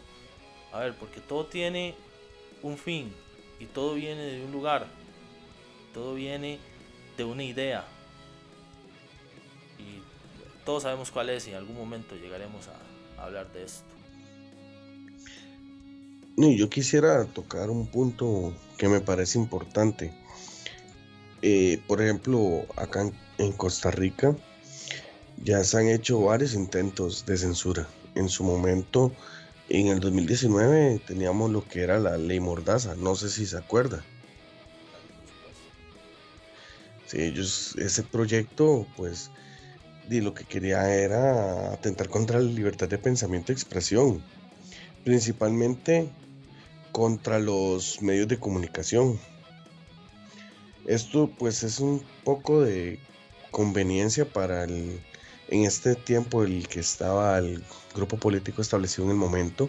A 0.72 0.80
ver, 0.80 0.94
porque 0.94 1.20
todo 1.20 1.46
tiene 1.46 1.94
un 2.62 2.76
fin 2.76 3.12
y 3.58 3.66
todo 3.66 3.94
viene 3.94 4.22
de 4.22 4.44
un 4.44 4.52
lugar. 4.52 4.86
Todo 5.94 6.14
viene 6.14 6.58
de 7.16 7.24
una 7.24 7.42
idea. 7.42 7.84
Y 9.78 10.02
todos 10.64 10.82
sabemos 10.82 11.10
cuál 11.10 11.30
es 11.30 11.46
y 11.46 11.50
en 11.50 11.56
algún 11.56 11.76
momento 11.76 12.14
llegaremos 12.14 12.68
a, 12.68 13.22
hablar 13.22 13.50
de 13.52 13.64
esto. 13.64 13.84
yo 16.36 16.70
quisiera 16.70 17.24
tocar 17.24 17.68
un 17.70 17.86
punto 17.86 18.54
que 18.76 18.88
me 18.88 19.00
parece 19.00 19.38
importante. 19.38 20.12
Eh, 21.40 21.80
por 21.86 22.02
ejemplo, 22.02 22.66
acá 22.76 23.10
en 23.38 23.52
Costa 23.52 23.90
Rica 23.90 24.36
ya 25.42 25.64
se 25.64 25.78
han 25.78 25.88
hecho 25.88 26.20
varios 26.20 26.54
intentos 26.54 27.24
de 27.26 27.38
censura 27.38 27.88
en 28.18 28.28
su 28.28 28.44
momento, 28.44 29.12
en 29.68 29.86
el 29.86 30.00
2019, 30.00 31.00
teníamos 31.06 31.50
lo 31.50 31.66
que 31.66 31.82
era 31.82 31.98
la 31.98 32.18
ley 32.18 32.40
Mordaza. 32.40 32.94
No 32.96 33.14
sé 33.14 33.30
si 33.30 33.46
se 33.46 33.56
acuerda. 33.56 34.04
Sí, 37.06 37.22
ellos, 37.22 37.74
ese 37.78 38.02
proyecto, 38.02 38.86
pues, 38.96 39.30
lo 40.10 40.34
que 40.34 40.44
quería 40.44 40.94
era 40.94 41.72
atentar 41.72 42.08
contra 42.08 42.40
la 42.40 42.50
libertad 42.50 42.88
de 42.88 42.98
pensamiento 42.98 43.52
y 43.52 43.54
expresión, 43.54 44.22
principalmente 45.04 46.10
contra 46.92 47.38
los 47.38 48.02
medios 48.02 48.28
de 48.28 48.38
comunicación. 48.38 49.18
Esto, 50.86 51.30
pues, 51.38 51.62
es 51.62 51.78
un 51.78 52.02
poco 52.24 52.62
de 52.62 52.98
conveniencia 53.50 54.24
para 54.24 54.64
el, 54.64 55.00
en 55.48 55.64
este 55.64 55.94
tiempo 55.94 56.44
el 56.44 56.68
que 56.68 56.80
estaba 56.80 57.38
el 57.38 57.62
grupo 57.94 58.16
político 58.18 58.62
establecido 58.62 59.04
en 59.04 59.10
el 59.12 59.16
momento 59.16 59.68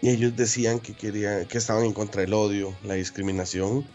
y 0.00 0.10
ellos 0.10 0.36
decían 0.36 0.78
que 0.78 0.94
querían 0.94 1.46
que 1.46 1.58
estaban 1.58 1.84
en 1.84 1.92
contra 1.92 2.20
del 2.20 2.34
odio, 2.34 2.76
la 2.84 2.94
discriminación, 2.94 3.86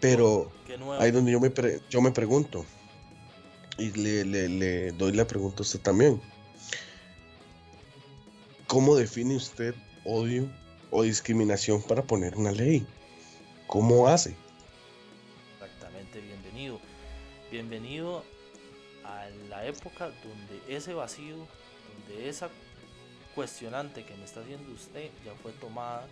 pero 0.00 0.52
ahí 0.98 1.10
donde 1.10 1.32
yo 1.32 1.40
me 1.40 1.50
yo 1.88 2.02
me 2.02 2.10
pregunto 2.10 2.66
y 3.78 3.90
le, 3.92 4.24
le 4.24 4.92
doy 4.92 5.12
la 5.12 5.26
pregunta 5.26 5.60
a 5.60 5.62
usted 5.62 5.80
también. 5.80 6.20
¿Cómo 8.66 8.96
define 8.96 9.36
usted 9.36 9.74
odio 10.04 10.50
o 10.90 11.02
discriminación 11.02 11.82
para 11.82 12.02
poner 12.02 12.36
una 12.36 12.52
ley? 12.52 12.86
¿Cómo 13.66 14.08
hace? 14.08 14.34
Exactamente, 15.54 16.20
bienvenido. 16.20 16.80
Bienvenido 17.50 18.24
a 19.04 19.28
la 19.48 19.66
época 19.66 20.10
donde 20.24 20.62
ese 20.68 20.94
vacío, 20.94 21.36
donde 21.36 22.28
esa 22.28 22.48
cuestionante 23.34 24.04
que 24.04 24.14
me 24.14 24.24
está 24.24 24.40
haciendo 24.40 24.72
usted 24.72 25.10
ya 25.24 25.32
fue 25.42 25.52
tomada, 25.52 26.06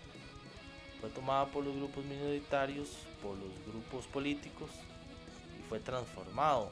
fue 1.00 1.11
tomada 1.11 1.46
por 1.46 1.64
los 1.64 1.74
grupos 1.74 2.05
minoritarios, 2.05 2.88
por 3.22 3.37
los 3.37 3.50
grupos 3.66 4.07
políticos 4.07 4.70
y 5.59 5.68
fue 5.68 5.81
transformado. 5.81 6.70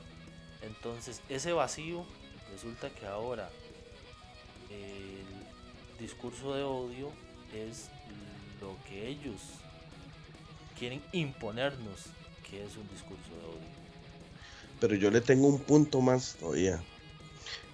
Entonces 0.63 1.23
ese 1.29 1.53
vacío 1.53 2.05
resulta 2.51 2.91
que 2.91 3.07
ahora 3.07 3.51
el 4.71 5.25
discurso 5.99 6.55
de 6.55 6.63
odio 6.63 7.11
es 7.55 7.91
lo 8.61 8.77
que 8.89 9.09
ellos 9.09 9.41
quieren 10.79 11.03
imponernos 11.13 12.07
que 12.49 12.65
es 12.65 12.77
un 12.77 12.89
discurso 12.89 13.31
de 13.31 13.47
odio. 13.47 13.88
Pero 14.81 14.95
yo 14.95 15.11
le 15.11 15.21
tengo 15.21 15.49
un 15.49 15.59
punto 15.59 16.01
más 16.01 16.37
todavía. 16.39 16.83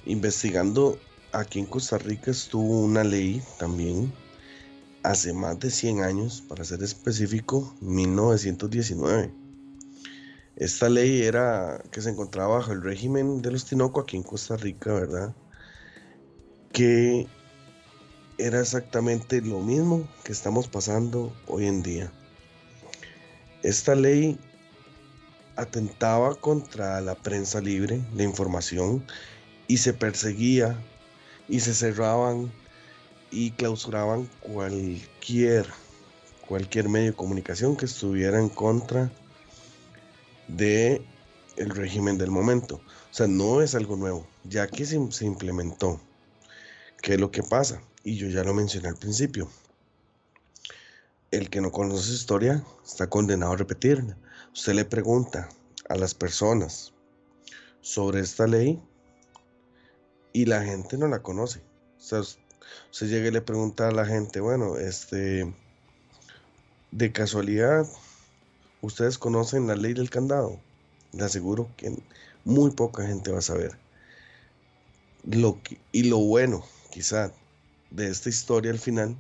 Investigando, 0.07 0.99
aquí 1.33 1.59
en 1.59 1.67
Costa 1.67 1.99
Rica 1.99 2.31
estuvo 2.31 2.81
una 2.81 3.05
ley 3.05 3.43
también, 3.59 4.13
hace 5.03 5.33
más 5.33 5.59
de 5.61 5.71
100 5.71 6.03
años, 6.03 6.43
para 6.49 6.65
ser 6.65 6.83
específico, 6.83 7.75
1919. 7.81 9.33
Esta 10.57 10.89
ley 10.89 11.23
era 11.23 11.83
que 11.91 12.01
se 12.01 12.11
encontraba 12.11 12.59
bajo 12.59 12.73
el 12.73 12.83
régimen 12.83 13.43
de 13.43 13.51
los 13.51 13.65
Tinoco 13.65 14.01
aquí 14.01 14.17
en 14.17 14.23
Costa 14.23 14.57
Rica, 14.57 14.93
¿verdad? 14.93 15.35
Que 16.73 17.27
era 18.39 18.61
exactamente 18.61 19.41
lo 19.41 19.61
mismo 19.61 20.09
que 20.23 20.33
estamos 20.33 20.69
pasando 20.69 21.33
hoy 21.49 21.67
en 21.67 21.83
día. 21.83 22.13
Esta 23.63 23.95
ley 23.95 24.39
atentaba 25.57 26.35
contra 26.35 27.01
la 27.01 27.15
prensa 27.15 27.61
libre, 27.61 28.01
la 28.15 28.23
información, 28.23 29.05
y 29.67 29.79
se 29.79 29.93
perseguía 29.93 30.79
y 31.49 31.61
se 31.61 31.75
cerraban 31.75 32.53
y 33.31 33.51
clausuraban 33.53 34.29
cualquier, 34.41 35.67
cualquier 36.47 36.89
medio 36.89 37.11
de 37.11 37.17
comunicación 37.17 37.77
que 37.77 37.87
estuviera 37.87 38.39
en 38.39 38.49
contra 38.49 39.11
de 40.49 41.05
el 41.57 41.71
régimen 41.71 42.19
del 42.19 42.31
momento. 42.31 42.77
O 42.77 43.15
sea, 43.15 43.27
no 43.27 43.63
es 43.63 43.75
algo 43.75 43.97
nuevo, 43.97 44.27
ya 44.45 44.67
que 44.67 44.85
se, 44.85 45.01
se 45.13 45.25
implementó. 45.25 46.01
¿Qué 47.01 47.15
es 47.15 47.21
lo 47.21 47.31
que 47.31 47.43
pasa? 47.43 47.83
Y 48.03 48.17
yo 48.17 48.29
ya 48.29 48.45
lo 48.45 48.55
mencioné 48.55 48.89
al 48.89 48.97
principio. 48.97 49.49
El 51.31 51.51
que 51.51 51.61
no 51.61 51.73
conoce 51.73 52.05
su 52.05 52.15
historia 52.15 52.65
está 52.85 53.09
condenado 53.09 53.53
a 53.53 53.57
repetirla. 53.57 54.17
Usted 54.55 54.75
le 54.75 54.85
pregunta 54.85 55.49
a 55.89 55.97
las 55.97 56.15
personas 56.15 56.93
sobre 57.81 58.21
esta 58.21 58.47
ley 58.47 58.81
y 60.33 60.45
la 60.45 60.63
gente 60.63 60.97
no 60.97 61.09
la 61.09 61.23
conoce. 61.23 61.59
O 61.99 62.01
sea, 62.01 62.21
usted 62.21 63.09
llega 63.09 63.27
y 63.29 63.33
le 63.33 63.41
pregunta 63.41 63.89
a 63.89 63.91
la 63.91 64.07
gente, 64.07 64.39
bueno, 64.39 64.77
este, 64.79 65.53
De 66.93 67.11
casualidad, 67.11 67.85
ustedes 68.81 69.19
conocen 69.19 69.67
la 69.67 69.75
ley 69.75 69.93
del 69.93 70.09
candado. 70.09 70.61
Le 71.13 71.25
aseguro 71.25 71.69
que 71.77 72.01
muy 72.45 72.71
poca 72.71 73.05
gente 73.05 73.33
va 73.33 73.39
a 73.41 73.43
saber. 73.43 73.77
Lo 75.25 75.59
y 75.91 76.05
lo 76.05 76.19
bueno, 76.19 76.65
quizá, 76.93 77.33
de 77.91 78.09
esta 78.09 78.29
historia 78.29 78.71
al 78.71 78.79
final, 78.79 79.17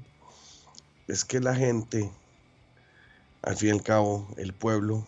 es 1.08 1.24
que 1.24 1.40
la 1.40 1.56
gente, 1.56 2.08
al 3.42 3.56
fin 3.56 3.70
y 3.70 3.72
al 3.72 3.82
cabo, 3.82 4.28
el 4.36 4.54
pueblo, 4.54 5.04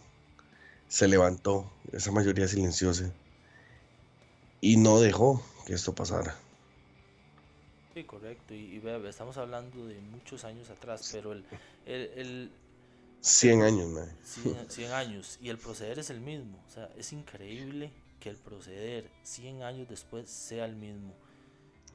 se 0.89 1.09
levantó, 1.09 1.71
esa 1.93 2.13
mayoría 2.13 2.49
silenciosa, 2.49 3.11
y 4.61 4.77
no 4.77 5.01
dejó 5.01 5.43
que 5.67 5.75
esto 5.75 5.95
pasara. 5.95 6.37
Sí, 7.95 8.05
correcto. 8.05 8.55
Y, 8.55 8.77
y 8.77 8.83
estamos 9.09 9.37
hablando 9.39 9.87
de 9.87 9.99
muchos 10.01 10.45
años 10.45 10.69
atrás, 10.71 11.09
pero 11.13 11.33
el... 11.33 11.45
el, 11.87 12.51
100 13.21 13.63
años, 13.63 13.89
100, 14.69 14.93
años. 14.93 15.39
Y 15.43 15.49
el 15.49 15.59
proceder 15.59 15.99
es 15.99 16.11
el 16.11 16.21
mismo. 16.21 16.63
O 16.69 16.71
sea, 16.71 16.91
es 16.97 17.13
increíble 17.13 17.91
que 18.21 18.29
el 18.29 18.37
proceder 18.37 19.11
100 19.25 19.63
años 19.63 19.89
después 19.89 20.29
sea 20.29 20.65
el 20.65 20.77
mismo. 20.77 21.13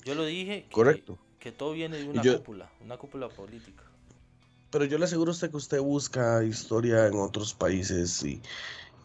Yo 0.04 0.16
lo 0.16 0.26
dije 0.26 0.64
que, 0.64 0.74
correcto. 0.74 1.18
que 1.40 1.52
todo 1.52 1.72
viene 1.72 1.98
de 1.98 2.10
una 2.10 2.22
cúpula, 2.22 2.70
una 2.82 2.98
cúpula 2.98 3.30
política. 3.30 3.84
Pero 4.72 4.86
yo 4.86 4.98
le 4.98 5.06
aseguro 5.06 5.32
a 5.32 5.34
usted 5.34 5.52
que 5.52 5.58
usted 5.58 5.80
busca 5.80 6.44
historia 6.44 7.08
en 7.08 7.14
otros 7.14 7.54
países 7.54 8.24
y, 8.24 8.42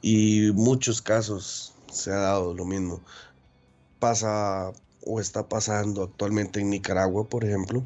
y 0.06 0.52
muchos 0.52 1.02
casos 1.02 1.74
se 1.90 2.12
ha 2.12 2.18
dado 2.18 2.54
lo 2.54 2.64
mismo. 2.64 3.00
Pasa 3.98 4.72
o 5.04 5.18
está 5.18 5.48
pasando 5.48 6.04
actualmente 6.04 6.60
en 6.60 6.70
Nicaragua, 6.70 7.28
por 7.28 7.42
ejemplo, 7.44 7.82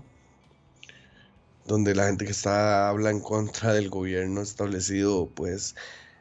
donde 1.66 1.94
la 1.94 2.08
gente 2.08 2.26
que 2.26 2.32
está 2.32 2.90
habla 2.90 3.08
en 3.10 3.20
contra 3.20 3.72
del 3.72 3.88
gobierno 3.88 4.42
establecido, 4.42 5.30
pues 5.34 5.76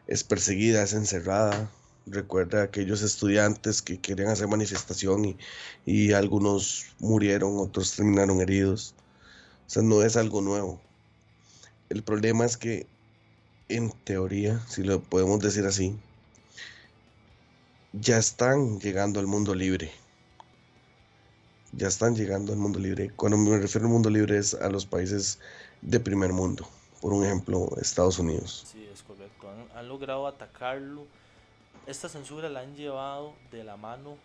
es 0.08 0.24
perseguida, 0.24 0.84
es 0.84 0.94
encerrada. 0.94 1.70
Recuerda 2.06 2.64
aquellos 2.64 3.02
estudiantes 3.02 3.82
que 3.82 4.00
querían 4.00 4.30
hacer 4.30 4.48
manifestación 4.48 5.26
y, 5.26 5.38
y 5.86 6.14
algunos 6.14 6.86
murieron, 7.00 7.58
otros 7.58 7.98
terminaron 7.98 8.40
heridos. 8.40 8.96
O 9.68 9.70
sea, 9.70 9.84
no 9.84 10.02
es 10.04 10.16
algo 10.16 10.40
nuevo. 10.40 10.80
El 11.90 12.04
problema 12.04 12.46
es 12.46 12.56
que, 12.56 12.88
en 13.70 13.92
teoría, 14.04 14.60
si 14.68 14.84
lo 14.84 15.02
podemos 15.02 15.40
decir 15.40 15.66
así, 15.66 15.96
ya 17.94 18.18
están 18.18 18.80
llegando 18.80 19.20
al 19.20 19.28
mundo 19.28 19.56
libre 19.56 19.92
ya 21.72 21.88
están 21.88 22.16
llegando 22.16 22.52
al 22.54 22.60
mundo 22.60 22.80
libre. 22.80 23.12
Cuando 23.16 23.38
me 23.38 23.58
refiero 23.58 23.88
al 23.88 23.94
mundo 23.94 24.10
libre 24.10 24.38
es 24.38 24.54
a 24.54 24.70
los 24.70 24.86
países 24.86 25.40
de 25.82 26.00
primer 26.00 26.34
mundo, 26.34 26.68
por 27.02 27.14
un 27.14 27.26
ejemplo, 27.26 27.70
Estados 27.80 28.20
Unidos. 28.20 28.66
Sí, 28.72 28.88
es 28.92 29.04
correcto. 29.04 29.50
Han, 29.76 29.88
logrado 29.88 30.28
atacarlo. 30.28 31.06
Esta 31.88 32.10
censura 32.10 32.50
la 32.50 32.62
han 32.62 32.76
llevado 32.76 33.34
de 33.52 33.64
la 33.64 33.78
mano 33.78 34.18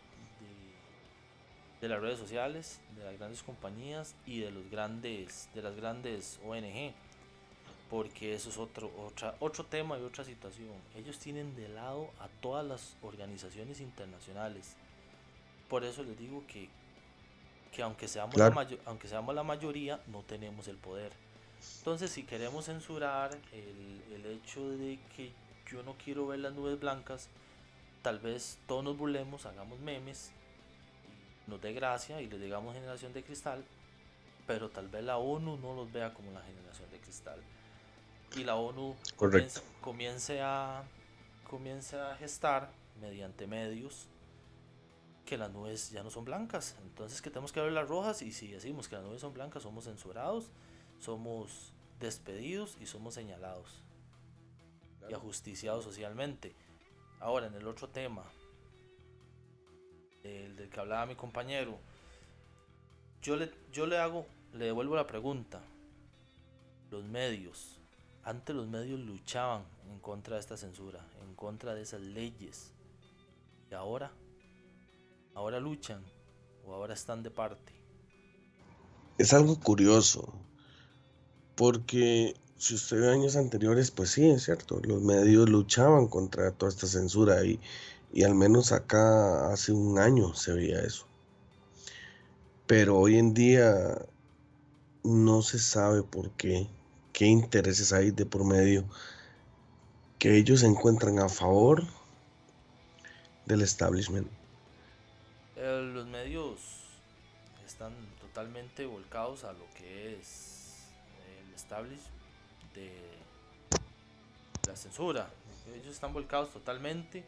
de, 1.81 1.89
las 1.89 2.01
redes 2.01 2.19
sociales, 2.19 2.81
de 2.97 3.05
las 3.05 3.19
grandes 3.19 3.43
compañías 3.43 4.15
y 4.27 4.41
de 4.41 4.51
los 4.51 4.71
grandes, 4.71 5.49
de 5.55 5.63
las 5.63 5.77
grandes 5.77 6.41
ONG. 6.47 6.95
Porque 7.90 8.35
eso 8.35 8.51
es 8.51 8.59
otro, 8.59 8.90
otra, 8.99 9.37
otro 9.40 9.64
tema 9.64 9.99
y 9.99 10.03
otra 10.03 10.25
situación. 10.25 10.73
Ellos 10.97 11.18
tienen 11.18 11.55
de 11.55 11.68
lado 11.68 12.11
a 12.18 12.29
todas 12.40 12.64
las 12.66 12.97
organizaciones 13.03 13.81
internacionales. 13.81 14.75
Por 15.68 15.85
eso 15.85 16.03
les 16.03 16.18
digo 16.18 16.42
que 16.47 16.68
que 17.75 17.83
aunque 17.83 18.07
seamos, 18.07 18.37
la 18.37 18.68
aunque 18.87 19.09
seamos 19.09 19.35
la 19.35 19.42
mayoría, 19.42 20.01
no 20.07 20.23
tenemos 20.23 20.68
el 20.68 20.77
poder. 20.77 21.12
Entonces, 21.79 22.11
si 22.11 22.23
queremos 22.23 22.66
censurar 22.66 23.37
el, 23.53 24.03
el 24.14 24.27
hecho 24.27 24.70
de 24.70 24.99
que 25.16 25.33
yo 25.70 25.83
no 25.83 25.97
quiero 26.03 26.29
ver 26.29 26.38
las 26.38 26.53
nubes 26.55 26.79
blancas, 26.79 27.29
tal 28.03 28.20
vez 28.20 28.59
todos 28.68 28.85
nos 28.85 28.97
burlemos, 28.97 29.44
hagamos 29.47 29.81
memes, 29.81 30.31
nos 31.47 31.61
dé 31.61 31.73
gracia 31.73 32.20
y 32.20 32.29
le 32.29 32.38
digamos 32.38 32.75
generación 32.75 33.12
de 33.12 33.25
cristal, 33.25 33.64
pero 34.47 34.68
tal 34.70 34.88
vez 34.88 35.03
la 35.03 35.16
ONU 35.16 35.57
no 35.57 35.75
los 35.75 35.90
vea 35.92 36.14
como 36.14 36.31
la 36.31 36.42
generación 36.42 36.88
de 36.90 36.99
cristal. 36.99 37.40
Y 38.37 38.42
la 38.42 38.57
ONU 38.57 38.97
comience, 39.16 39.61
comience, 39.81 40.40
a, 40.40 40.83
comience 41.49 41.97
a 41.97 42.16
gestar 42.16 42.70
mediante 43.01 43.47
medios 43.47 44.09
que 45.25 45.38
las 45.38 45.51
nubes 45.53 45.90
ya 45.90 46.03
no 46.03 46.11
son 46.11 46.25
blancas. 46.25 46.77
Entonces 46.83 47.23
que 47.23 47.31
tenemos 47.31 47.53
que 47.53 47.61
ver 47.61 47.73
las 47.73 47.88
rojas 47.88 48.23
y 48.23 48.33
si 48.33 48.49
decimos 48.49 48.88
que 48.88 48.97
las 48.97 49.05
nubes 49.05 49.20
son 49.20 49.33
blancas 49.33 49.62
somos 49.62 49.85
censurados, 49.85 50.51
somos 50.99 51.73
despedidos 52.01 52.77
y 52.81 52.87
somos 52.87 53.14
señalados 53.14 53.83
y 55.09 55.14
ajusticiados 55.14 55.85
socialmente. 55.85 56.55
Ahora 57.20 57.47
en 57.47 57.55
el 57.55 57.66
otro 57.66 57.88
tema, 57.88 58.25
el 60.25 60.57
del 60.57 60.70
que 60.70 60.81
hablaba 60.81 61.07
mi 61.07 61.14
compañero, 61.14 61.79
yo 63.23 63.37
le, 63.37 63.51
yo 63.73 63.87
le 63.87 63.99
hago, 63.99 64.27
le 64.53 64.66
devuelvo 64.66 64.97
la 64.97 65.07
pregunta. 65.07 65.62
Los 66.90 67.05
medios, 67.05 67.81
antes 68.25 68.55
los 68.55 68.67
medios 68.67 69.01
luchaban 69.01 69.63
en 69.91 69.99
contra 70.01 70.37
de 70.37 70.41
esta 70.41 70.57
censura, 70.57 71.05
en 71.27 71.35
contra 71.35 71.75
de 71.75 71.83
esas 71.83 72.01
leyes. 72.01 72.73
Y 73.71 73.75
ahora 73.75 74.13
ahora 75.35 75.61
luchan 75.61 76.03
o 76.67 76.73
ahora 76.73 76.95
están 76.95 77.23
de 77.23 77.31
parte. 77.31 77.73
Es 79.19 79.33
algo 79.33 79.59
curioso, 79.61 80.33
porque 81.55 82.35
si 82.57 82.75
usted 82.75 83.01
ve 83.01 83.13
años 83.13 83.37
anteriores, 83.37 83.91
pues 83.91 84.11
sí, 84.11 84.29
es 84.29 84.45
cierto, 84.45 84.81
los 84.83 85.03
medios 85.03 85.49
luchaban 85.49 86.09
contra 86.09 86.51
toda 86.53 86.71
esta 86.71 86.87
censura 86.87 87.45
y, 87.45 87.61
y 88.13 88.25
al 88.25 88.35
menos 88.35 88.73
acá 88.73 89.53
hace 89.53 89.73
un 89.73 89.99
año 89.99 90.35
se 90.35 90.53
veía 90.53 90.81
eso. 90.81 91.07
Pero 92.67 92.99
hoy 92.99 93.19
en 93.19 93.35
día 93.35 94.07
no 95.03 95.43
se 95.43 95.59
sabe 95.59 96.03
por 96.03 96.31
qué, 96.33 96.69
qué 97.14 97.24
intereses 97.24 97.94
hay 97.94 98.11
de 98.11 98.27
por 98.27 98.44
medio 98.44 98.85
que 100.18 100.37
ellos 100.37 100.61
se 100.61 100.66
encuentran 100.66 101.18
a 101.18 101.31
favor 101.31 101.83
del 103.46 103.62
establishment 103.62 104.29
los 105.57 106.07
medios 106.07 106.61
están 107.64 107.92
totalmente 108.20 108.87
volcados 108.87 109.44
a 109.44 109.53
lo 109.53 109.66
que 109.77 110.14
es 110.14 110.88
el 111.40 111.55
establish 111.55 112.00
de 112.74 112.90
la 114.66 114.77
censura. 114.77 115.31
Ellos 115.72 115.94
están 115.94 116.12
volcados 116.12 116.53
totalmente 116.53 117.24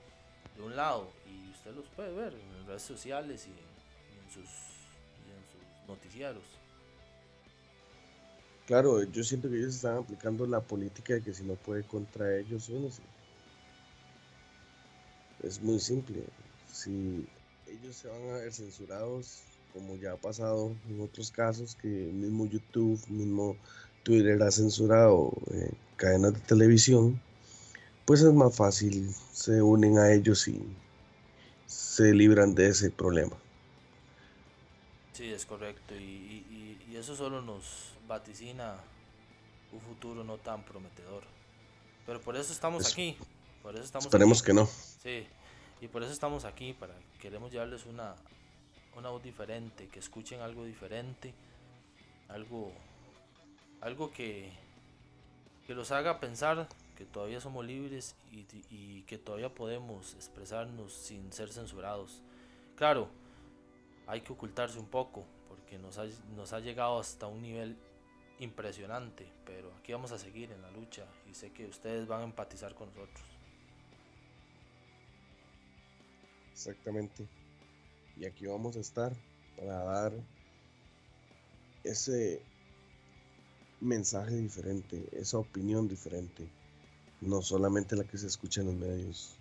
de 0.56 0.62
un 0.62 0.76
lado 0.76 1.10
y 1.26 1.50
usted 1.50 1.74
los 1.74 1.86
puede 1.88 2.12
ver 2.12 2.34
en 2.34 2.66
redes 2.66 2.82
sociales 2.82 3.46
y, 3.46 3.50
en, 3.50 4.30
sus, 4.30 4.48
noticiarios. 5.88 6.44
Claro, 8.66 9.00
yo 9.04 9.22
siento 9.22 9.48
que 9.48 9.58
ellos 9.58 9.76
están 9.76 9.98
aplicando 9.98 10.44
la 10.44 10.60
política 10.60 11.14
de 11.14 11.22
que 11.22 11.32
si 11.32 11.44
no 11.44 11.54
puede 11.54 11.84
contra 11.84 12.36
ellos, 12.36 12.68
Es 15.44 15.62
muy 15.62 15.78
simple. 15.78 16.24
Si 16.72 17.24
ellos 17.68 17.94
se 17.94 18.08
van 18.08 18.28
a 18.30 18.38
ver 18.38 18.52
censurados, 18.52 19.44
como 19.72 19.96
ya 19.96 20.12
ha 20.12 20.16
pasado 20.16 20.74
en 20.90 21.00
otros 21.00 21.30
casos, 21.30 21.76
que 21.76 21.86
mismo 21.86 22.46
YouTube, 22.46 23.00
mismo 23.08 23.56
Twitter 24.02 24.42
ha 24.42 24.50
censurado 24.50 25.32
eh, 25.52 25.70
cadenas 25.96 26.34
de 26.34 26.40
televisión, 26.40 27.20
pues 28.04 28.22
es 28.22 28.32
más 28.32 28.56
fácil, 28.56 29.14
se 29.32 29.62
unen 29.62 29.98
a 29.98 30.12
ellos 30.12 30.48
y 30.48 30.60
se 31.66 32.12
libran 32.12 32.54
de 32.56 32.68
ese 32.68 32.90
problema. 32.90 33.36
Sí, 35.16 35.32
es 35.32 35.46
correcto, 35.46 35.94
y, 35.94 36.44
eso 36.94 37.16
solo 37.16 37.40
nos 37.40 37.92
vaticina 38.06 38.76
un 39.72 39.80
futuro 39.80 40.22
no 40.22 40.36
tan 40.36 40.62
prometedor. 40.62 41.22
Pero 42.04 42.20
por 42.20 42.36
eso 42.36 42.52
estamos 42.52 42.92
aquí. 42.92 43.16
Por 43.62 43.74
eso 43.74 43.84
estamos 43.84 44.04
esperemos 44.04 44.42
que 44.42 44.52
no. 44.52 44.66
Sí, 44.66 45.26
y 45.80 45.88
por 45.88 46.02
eso 46.02 46.12
estamos 46.12 46.44
aquí, 46.44 46.74
para 46.74 46.92
queremos 47.18 47.50
llevarles 47.50 47.86
una, 47.86 48.14
una 48.94 49.08
voz 49.08 49.22
diferente, 49.22 49.88
que 49.88 50.00
escuchen 50.00 50.42
algo 50.42 50.66
diferente, 50.66 51.32
algo, 52.28 52.70
algo 53.80 54.12
que, 54.12 54.52
que 55.66 55.74
los 55.74 55.92
haga 55.92 56.20
pensar 56.20 56.68
que 56.94 57.06
todavía 57.06 57.40
somos 57.40 57.64
libres 57.64 58.16
y, 58.32 58.44
y, 58.68 59.02
que 59.06 59.16
todavía 59.16 59.48
podemos 59.48 60.12
expresarnos 60.12 60.92
sin 60.92 61.32
ser 61.32 61.50
censurados. 61.50 62.20
Claro, 62.76 63.08
hay 64.06 64.20
que 64.20 64.32
ocultarse 64.32 64.78
un 64.78 64.86
poco 64.86 65.24
porque 65.48 65.78
nos 65.78 66.52
ha, 66.52 66.60
llegado 66.60 66.98
hasta 66.98 67.26
un 67.26 67.42
nivel 67.42 67.76
impresionante, 68.38 69.26
pero 69.44 69.72
aquí 69.74 69.92
vamos 69.92 70.12
a 70.12 70.18
seguir 70.18 70.52
en 70.52 70.62
la 70.62 70.70
lucha 70.70 71.06
y 71.28 71.34
sé 71.34 71.52
que 71.52 71.66
ustedes 71.66 72.06
van 72.06 72.20
a 72.20 72.24
empatizar 72.24 72.74
con 72.74 72.88
nosotros. 72.88 73.24
Exactamente. 76.52 77.26
Y 78.16 78.24
aquí 78.24 78.46
vamos 78.46 78.76
a 78.76 78.80
estar 78.80 79.12
para 79.56 79.82
dar 79.84 80.12
ese 81.84 82.42
mensaje 83.80 84.36
diferente, 84.36 85.08
esa 85.12 85.38
opinión 85.38 85.88
diferente, 85.88 86.48
no 87.20 87.42
solamente 87.42 87.96
la 87.96 88.04
que 88.04 88.18
se 88.18 88.26
escucha 88.26 88.60
en 88.60 88.68
los 88.68 88.76
medios. 88.76 89.36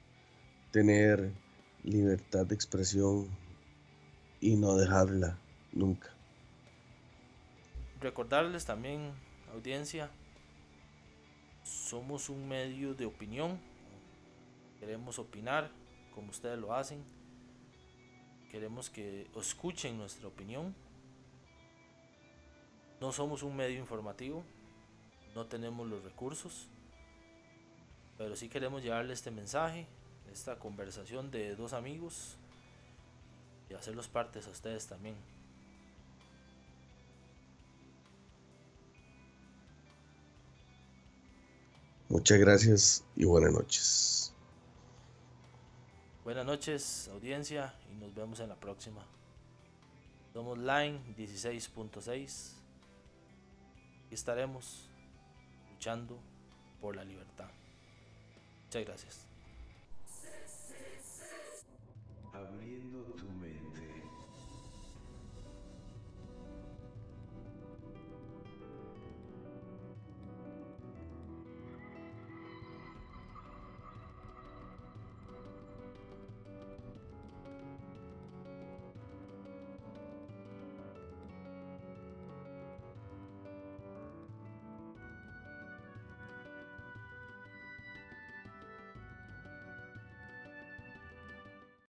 Tener 0.72 1.32
libertad 1.84 2.46
de 2.46 2.56
expresión 2.56 3.30
y 4.40 4.56
no 4.56 4.76
dejarla 4.76 5.38
nunca. 5.72 6.10
Recordarles 8.02 8.66
también, 8.66 9.12
audiencia, 9.54 10.10
somos 11.64 12.30
un 12.30 12.48
medio 12.48 12.94
de 12.94 13.06
opinión. 13.06 13.60
Queremos 14.80 15.18
opinar 15.18 15.72
como 16.14 16.30
ustedes 16.30 16.60
lo 16.60 16.74
hacen. 16.74 17.04
Queremos 18.52 18.90
que 18.90 19.28
escuchen 19.36 19.98
nuestra 19.98 20.28
opinión. 20.28 20.76
No 23.02 23.12
somos 23.12 23.44
un 23.44 23.56
medio 23.56 23.80
informativo. 23.80 24.44
No 25.34 25.46
tenemos 25.48 25.88
los 25.88 26.04
recursos. 26.04 26.68
Pero 28.18 28.36
sí 28.36 28.48
queremos 28.48 28.84
llevarle 28.84 29.14
este 29.14 29.32
mensaje, 29.32 29.88
esta 30.32 30.58
conversación 30.58 31.32
de 31.32 31.56
dos 31.56 31.74
amigos 31.74 32.38
y 33.76 33.78
hacerlos 33.78 34.08
partes 34.08 34.48
a 34.48 34.50
ustedes 34.50 34.88
también. 34.88 35.16
Muchas 42.08 42.40
gracias 42.40 43.04
y 43.16 43.26
buenas 43.26 43.52
noches. 43.52 44.34
Buenas 46.24 46.46
noches, 46.46 47.10
audiencia, 47.10 47.76
y 47.92 47.96
nos 47.96 48.16
vemos 48.16 48.40
en 48.40 48.50
la 48.50 48.56
próxima. 48.56 49.06
Somos 50.34 50.58
Line 50.58 51.00
16.6 51.18 52.54
y 54.10 54.14
estaremos 54.14 54.90
luchando 55.72 56.18
por 56.82 56.96
la 56.96 57.04
libertad. 57.04 57.50
Muchas 58.66 58.86
gracias. 58.86 59.35